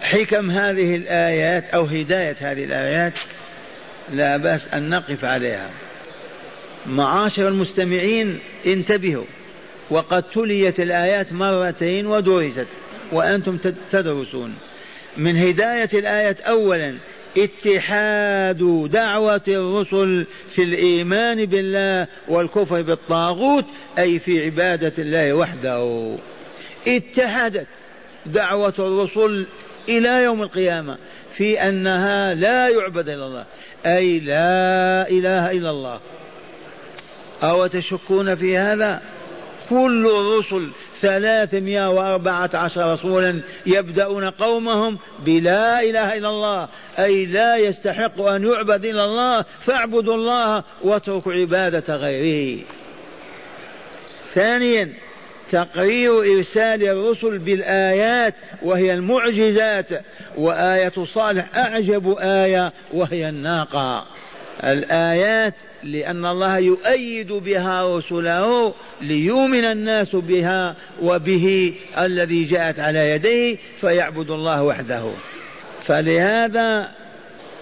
حكم 0.02 0.50
هذه 0.50 0.96
الآيات 0.96 1.64
أو 1.64 1.84
هداية 1.84 2.36
هذه 2.40 2.64
الآيات 2.64 3.12
لا 4.12 4.36
بأس 4.36 4.68
أن 4.68 4.88
نقف 4.88 5.24
عليها. 5.24 5.70
معاشر 6.86 7.48
المستمعين 7.48 8.38
انتبهوا 8.66 9.24
وقد 9.90 10.22
تليت 10.22 10.80
الآيات 10.80 11.32
مرتين 11.32 12.06
ودرست 12.06 12.66
وأنتم 13.12 13.58
تدرسون. 13.90 14.54
من 15.16 15.36
هداية 15.36 15.88
الآية 15.94 16.36
أولا 16.42 16.96
اتحاد 17.38 18.88
دعوة 18.92 19.42
الرسل 19.48 20.26
في 20.48 20.62
الإيمان 20.62 21.46
بالله 21.46 22.06
والكفر 22.28 22.82
بالطاغوت 22.82 23.64
أي 23.98 24.18
في 24.18 24.44
عبادة 24.44 24.92
الله 24.98 25.32
وحده. 25.32 26.16
اتحدت 26.88 27.66
دعوة 28.26 28.74
الرسل 28.78 29.46
إلى 29.88 30.22
يوم 30.22 30.42
القيامة 30.42 30.98
في 31.30 31.60
أنها 31.60 32.34
لا 32.34 32.68
يعبد 32.68 33.08
إلا 33.08 33.26
الله 33.26 33.44
أي 33.86 34.20
لا 34.20 35.08
إله 35.10 35.50
إلا 35.50 35.70
الله. 35.70 36.00
أو 37.42 37.66
تشكون 37.66 38.34
في 38.34 38.58
هذا؟ 38.58 39.02
كل 39.70 40.06
الرسل 40.06 40.70
ثلاثمائة 41.00 41.88
وأربعة 41.88 42.50
عشر 42.54 42.92
رسولا 42.92 43.40
يبدأون 43.66 44.30
قومهم 44.30 44.98
بلا 45.24 45.82
إله 45.82 46.18
إلا 46.18 46.28
الله 46.28 46.68
أي 46.98 47.26
لا 47.26 47.56
يستحق 47.56 48.20
أن 48.20 48.44
يعبد 48.44 48.84
إلا 48.84 49.04
الله 49.04 49.44
فاعبدوا 49.60 50.14
الله 50.14 50.64
واتركوا 50.82 51.32
عبادة 51.32 51.96
غيره. 51.96 52.62
ثانيا 54.34 54.92
تقرير 55.50 56.18
إرسال 56.36 56.88
الرسل 56.88 57.38
بالآيات 57.38 58.34
وهي 58.62 58.94
المعجزات 58.94 59.88
وآية 60.36 60.92
صالح 61.04 61.56
أعجب 61.56 62.16
آية 62.18 62.72
وهي 62.92 63.28
الناقة. 63.28 64.06
الآيات 64.64 65.54
لأن 65.82 66.26
الله 66.26 66.58
يؤيد 66.58 67.32
بها 67.32 67.96
رسله 67.96 68.74
ليؤمن 69.00 69.64
الناس 69.64 70.16
بها 70.16 70.76
وبه 71.02 71.74
الذي 71.98 72.44
جاءت 72.44 72.78
على 72.78 73.10
يديه 73.10 73.56
فيعبد 73.80 74.30
الله 74.30 74.62
وحده. 74.62 75.12
فلهذا 75.84 76.88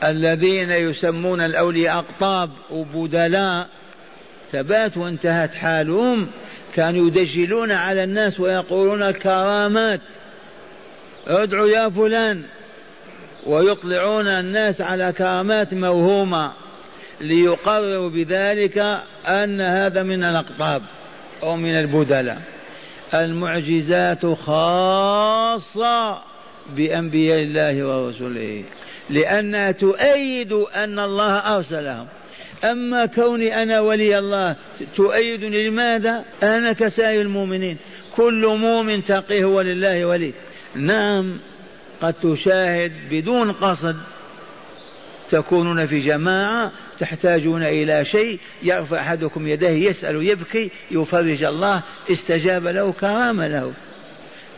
الذين 0.04 0.70
يسمون 0.70 1.40
الأولياء 1.40 1.98
أقطاب 1.98 2.50
وبدلاء 2.70 3.68
ثبات 4.52 4.96
وانتهت 4.96 5.54
حالهم 5.54 6.28
كانوا 6.74 7.06
يدجلون 7.06 7.72
على 7.72 8.04
الناس 8.04 8.40
ويقولون 8.40 9.02
الكرامات 9.02 10.00
ادعوا 11.26 11.68
يا 11.68 11.88
فلان 11.88 12.42
ويطلعون 13.46 14.26
الناس 14.26 14.80
على 14.80 15.12
كرامات 15.12 15.74
موهومة. 15.74 16.63
ليقرروا 17.20 18.10
بذلك 18.10 18.78
أن 19.26 19.60
هذا 19.60 20.02
من 20.02 20.24
الأقطاب 20.24 20.82
أو 21.42 21.56
من 21.56 21.78
البدلاء 21.78 22.42
المعجزات 23.14 24.26
خاصة 24.26 26.22
بأنبياء 26.76 27.42
الله 27.42 27.84
ورسله 27.84 28.64
لأنها 29.10 29.70
تؤيد 29.70 30.52
أن 30.52 30.98
الله 30.98 31.56
أرسلهم. 31.56 32.06
أما 32.64 33.06
كوني 33.06 33.62
أنا 33.62 33.80
ولي 33.80 34.18
الله 34.18 34.56
تؤيدني 34.96 35.68
لماذا؟ 35.68 36.24
أنا 36.42 36.72
كسائر 36.72 37.20
المؤمنين. 37.20 37.76
كل 38.16 38.46
مؤمن 38.46 39.04
تقيه 39.04 39.44
ولله 39.44 40.04
ولي. 40.04 40.32
نعم 40.74 41.38
قد 42.02 42.14
تشاهد 42.14 42.92
بدون 43.10 43.52
قصد 43.52 43.96
تكونون 45.30 45.86
في 45.86 46.00
جماعة 46.00 46.72
تحتاجون 46.98 47.62
إلى 47.62 48.04
شيء 48.04 48.38
يرفع 48.62 49.00
أحدكم 49.00 49.48
يديه 49.48 49.88
يسأل 49.88 50.28
يبكي 50.28 50.70
يفرج 50.90 51.42
الله 51.42 51.82
استجاب 52.10 52.66
له 52.66 52.92
كرامة 52.92 53.46
له. 53.46 53.72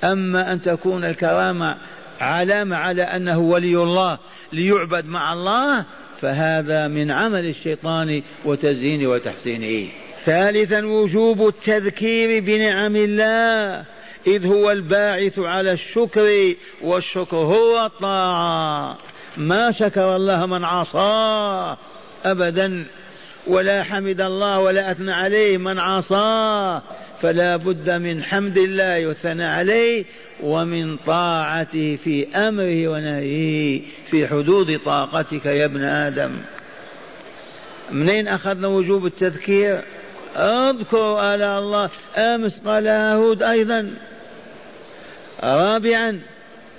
أما 0.04 0.52
أن 0.52 0.62
تكون 0.62 1.04
الكرامة 1.04 1.76
علامة 2.20 2.76
على 2.76 3.02
أنه 3.02 3.38
ولي 3.38 3.76
الله 3.76 4.18
ليعبد 4.52 5.06
مع 5.06 5.32
الله 5.32 5.84
فهذا 6.20 6.88
من 6.88 7.10
عمل 7.10 7.48
الشيطان 7.48 8.22
وتزيين 8.44 9.06
وتحسينه. 9.06 9.88
ثالثا 10.24 10.86
وجوب 10.86 11.48
التذكير 11.48 12.42
بنعم 12.42 12.96
الله 12.96 13.84
إذ 14.26 14.46
هو 14.46 14.70
الباعث 14.70 15.38
على 15.38 15.72
الشكر 15.72 16.54
والشكر 16.82 17.36
هو 17.36 17.86
الطاعة. 17.86 18.98
ما 19.36 19.70
شكر 19.70 20.16
الله 20.16 20.46
من 20.46 20.64
عصاه 20.64 21.78
أبدا 22.24 22.84
ولا 23.46 23.82
حمد 23.82 24.20
الله 24.20 24.60
ولا 24.60 24.90
أثنى 24.90 25.12
عليه 25.12 25.58
من 25.58 25.78
عصاه 25.78 26.82
فلا 27.20 27.56
بد 27.56 27.90
من 27.90 28.22
حمد 28.22 28.58
الله 28.58 29.06
والثناء 29.06 29.58
عليه 29.58 30.04
ومن 30.42 30.96
طاعته 30.96 31.98
في 32.04 32.36
أمره 32.36 32.88
ونهيه 32.88 33.82
في 34.06 34.28
حدود 34.28 34.80
طاقتك 34.84 35.46
يا 35.46 35.64
ابن 35.64 35.84
آدم. 35.84 36.30
منين 37.90 38.28
أخذنا 38.28 38.68
وجوب 38.68 39.06
التذكير؟ 39.06 39.80
اذكر 40.36 41.34
آلاء 41.34 41.58
الله 41.58 41.90
أمس 42.16 42.60
قال 42.66 42.88
هود 42.88 43.42
أيضا. 43.42 43.90
رابعا 45.42 46.20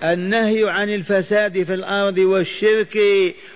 النهي 0.03 0.69
عن 0.69 0.89
الفساد 0.89 1.63
في 1.63 1.73
الأرض 1.73 2.17
والشرك 2.17 2.99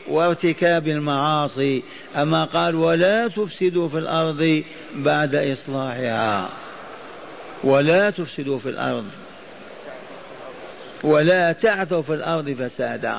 وارتكاب 0.07 0.87
المعاصي. 0.87 1.83
أما 2.15 2.45
قال 2.45 2.75
ولا 2.75 3.27
تفسدوا 3.27 3.87
في 3.87 3.97
الأرض 3.97 4.63
بعد 4.95 5.35
إصلاحها. 5.35 6.49
ولا 7.63 8.09
تفسدوا 8.09 8.57
في 8.57 8.69
الأرض. 8.69 9.05
ولا 11.03 11.51
تعثوا 11.51 12.01
في 12.01 12.13
الأرض 12.13 12.49
فسادا. 12.49 13.17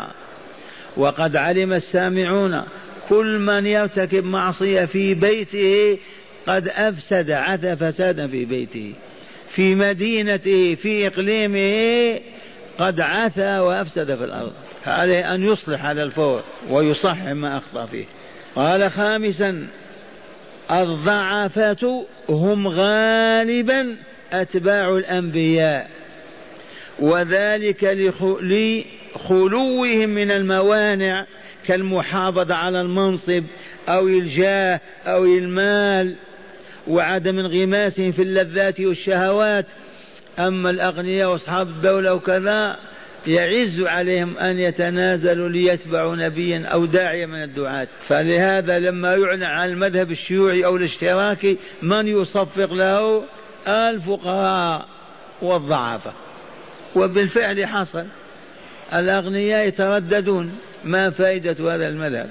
وقد 0.97 1.37
علم 1.37 1.73
السامعون 1.73 2.63
كل 3.09 3.39
من 3.39 3.67
يرتكب 3.67 4.25
معصية 4.25 4.85
في 4.85 5.15
بيته 5.15 5.99
قد 6.47 6.69
أفسد 6.69 7.31
عث 7.31 7.67
فسادا 7.67 8.27
في 8.27 8.45
بيته. 8.45 8.93
في 9.49 9.75
مدينته 9.75 10.75
في 10.75 11.07
إقليمه 11.07 12.21
قد 12.79 13.01
عثى 13.01 13.59
وأفسد 13.59 14.15
في 14.15 14.25
الأرض. 14.25 14.53
عليه 14.87 15.35
أن 15.35 15.43
يصلح 15.43 15.85
على 15.87 16.03
الفور 16.03 16.43
ويصحح 16.69 17.29
ما 17.29 17.57
أخطأ 17.57 17.87
فيه. 17.87 18.05
قال 18.57 18.91
خامسا 18.91 19.67
الضعفة 20.71 22.07
هم 22.29 22.69
غالبا 22.69 23.97
أتباع 24.33 24.97
الأنبياء. 24.97 25.91
وذلك 26.99 27.85
لخلوهم 28.41 30.09
من 30.09 30.31
الموانع 30.31 31.27
كالمحافظة 31.67 32.55
على 32.55 32.81
المنصب 32.81 33.45
أو 33.89 34.09
الجاه 34.09 34.81
أو 35.07 35.25
المال 35.25 36.15
وعدم 36.89 37.39
انغماسهم 37.39 38.13
في 38.13 38.23
اللذات 38.23 38.81
والشهوات. 38.81 39.67
أما 40.47 40.71
الأغنياء 40.71 41.31
وأصحاب 41.31 41.69
الدولة 41.69 42.15
وكذا 42.15 42.79
يعز 43.27 43.81
عليهم 43.81 44.39
أن 44.39 44.59
يتنازلوا 44.59 45.49
ليتبعوا 45.49 46.17
نبيا 46.17 46.67
أو 46.67 46.85
داعيا 46.85 47.27
من 47.27 47.43
الدعاة. 47.43 47.89
فلهذا 48.09 48.79
لما 48.79 49.15
يعلن 49.15 49.43
عن 49.43 49.69
المذهب 49.69 50.11
الشيوعي 50.11 50.65
أو 50.65 50.77
الاشتراكي 50.77 51.59
من 51.83 52.09
يصفق 52.09 52.73
له؟ 52.73 53.25
الفقراء 53.69 54.87
والضعفاء 55.43 56.15
وبالفعل 56.95 57.67
حصل. 57.67 58.05
الأغنياء 58.95 59.69
يترددون 59.69 60.59
ما 60.85 61.11
فائدة 61.11 61.75
هذا 61.75 61.89
المذهب. 61.89 62.31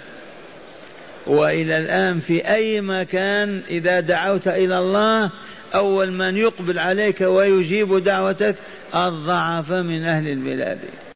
وإلى 1.27 1.77
الآن 1.77 2.19
في 2.19 2.53
أي 2.53 2.81
مكان 2.81 3.61
إذا 3.69 3.99
دعوت 3.99 4.47
إلى 4.47 4.77
الله 4.77 5.31
أول 5.75 6.11
من 6.11 6.37
يقبل 6.37 6.79
عليك 6.79 7.21
ويجيب 7.21 7.97
دعوتك 7.97 8.55
الضعف 8.95 9.71
من 9.71 10.05
أهل 10.05 10.27
البلاد. 10.27 10.79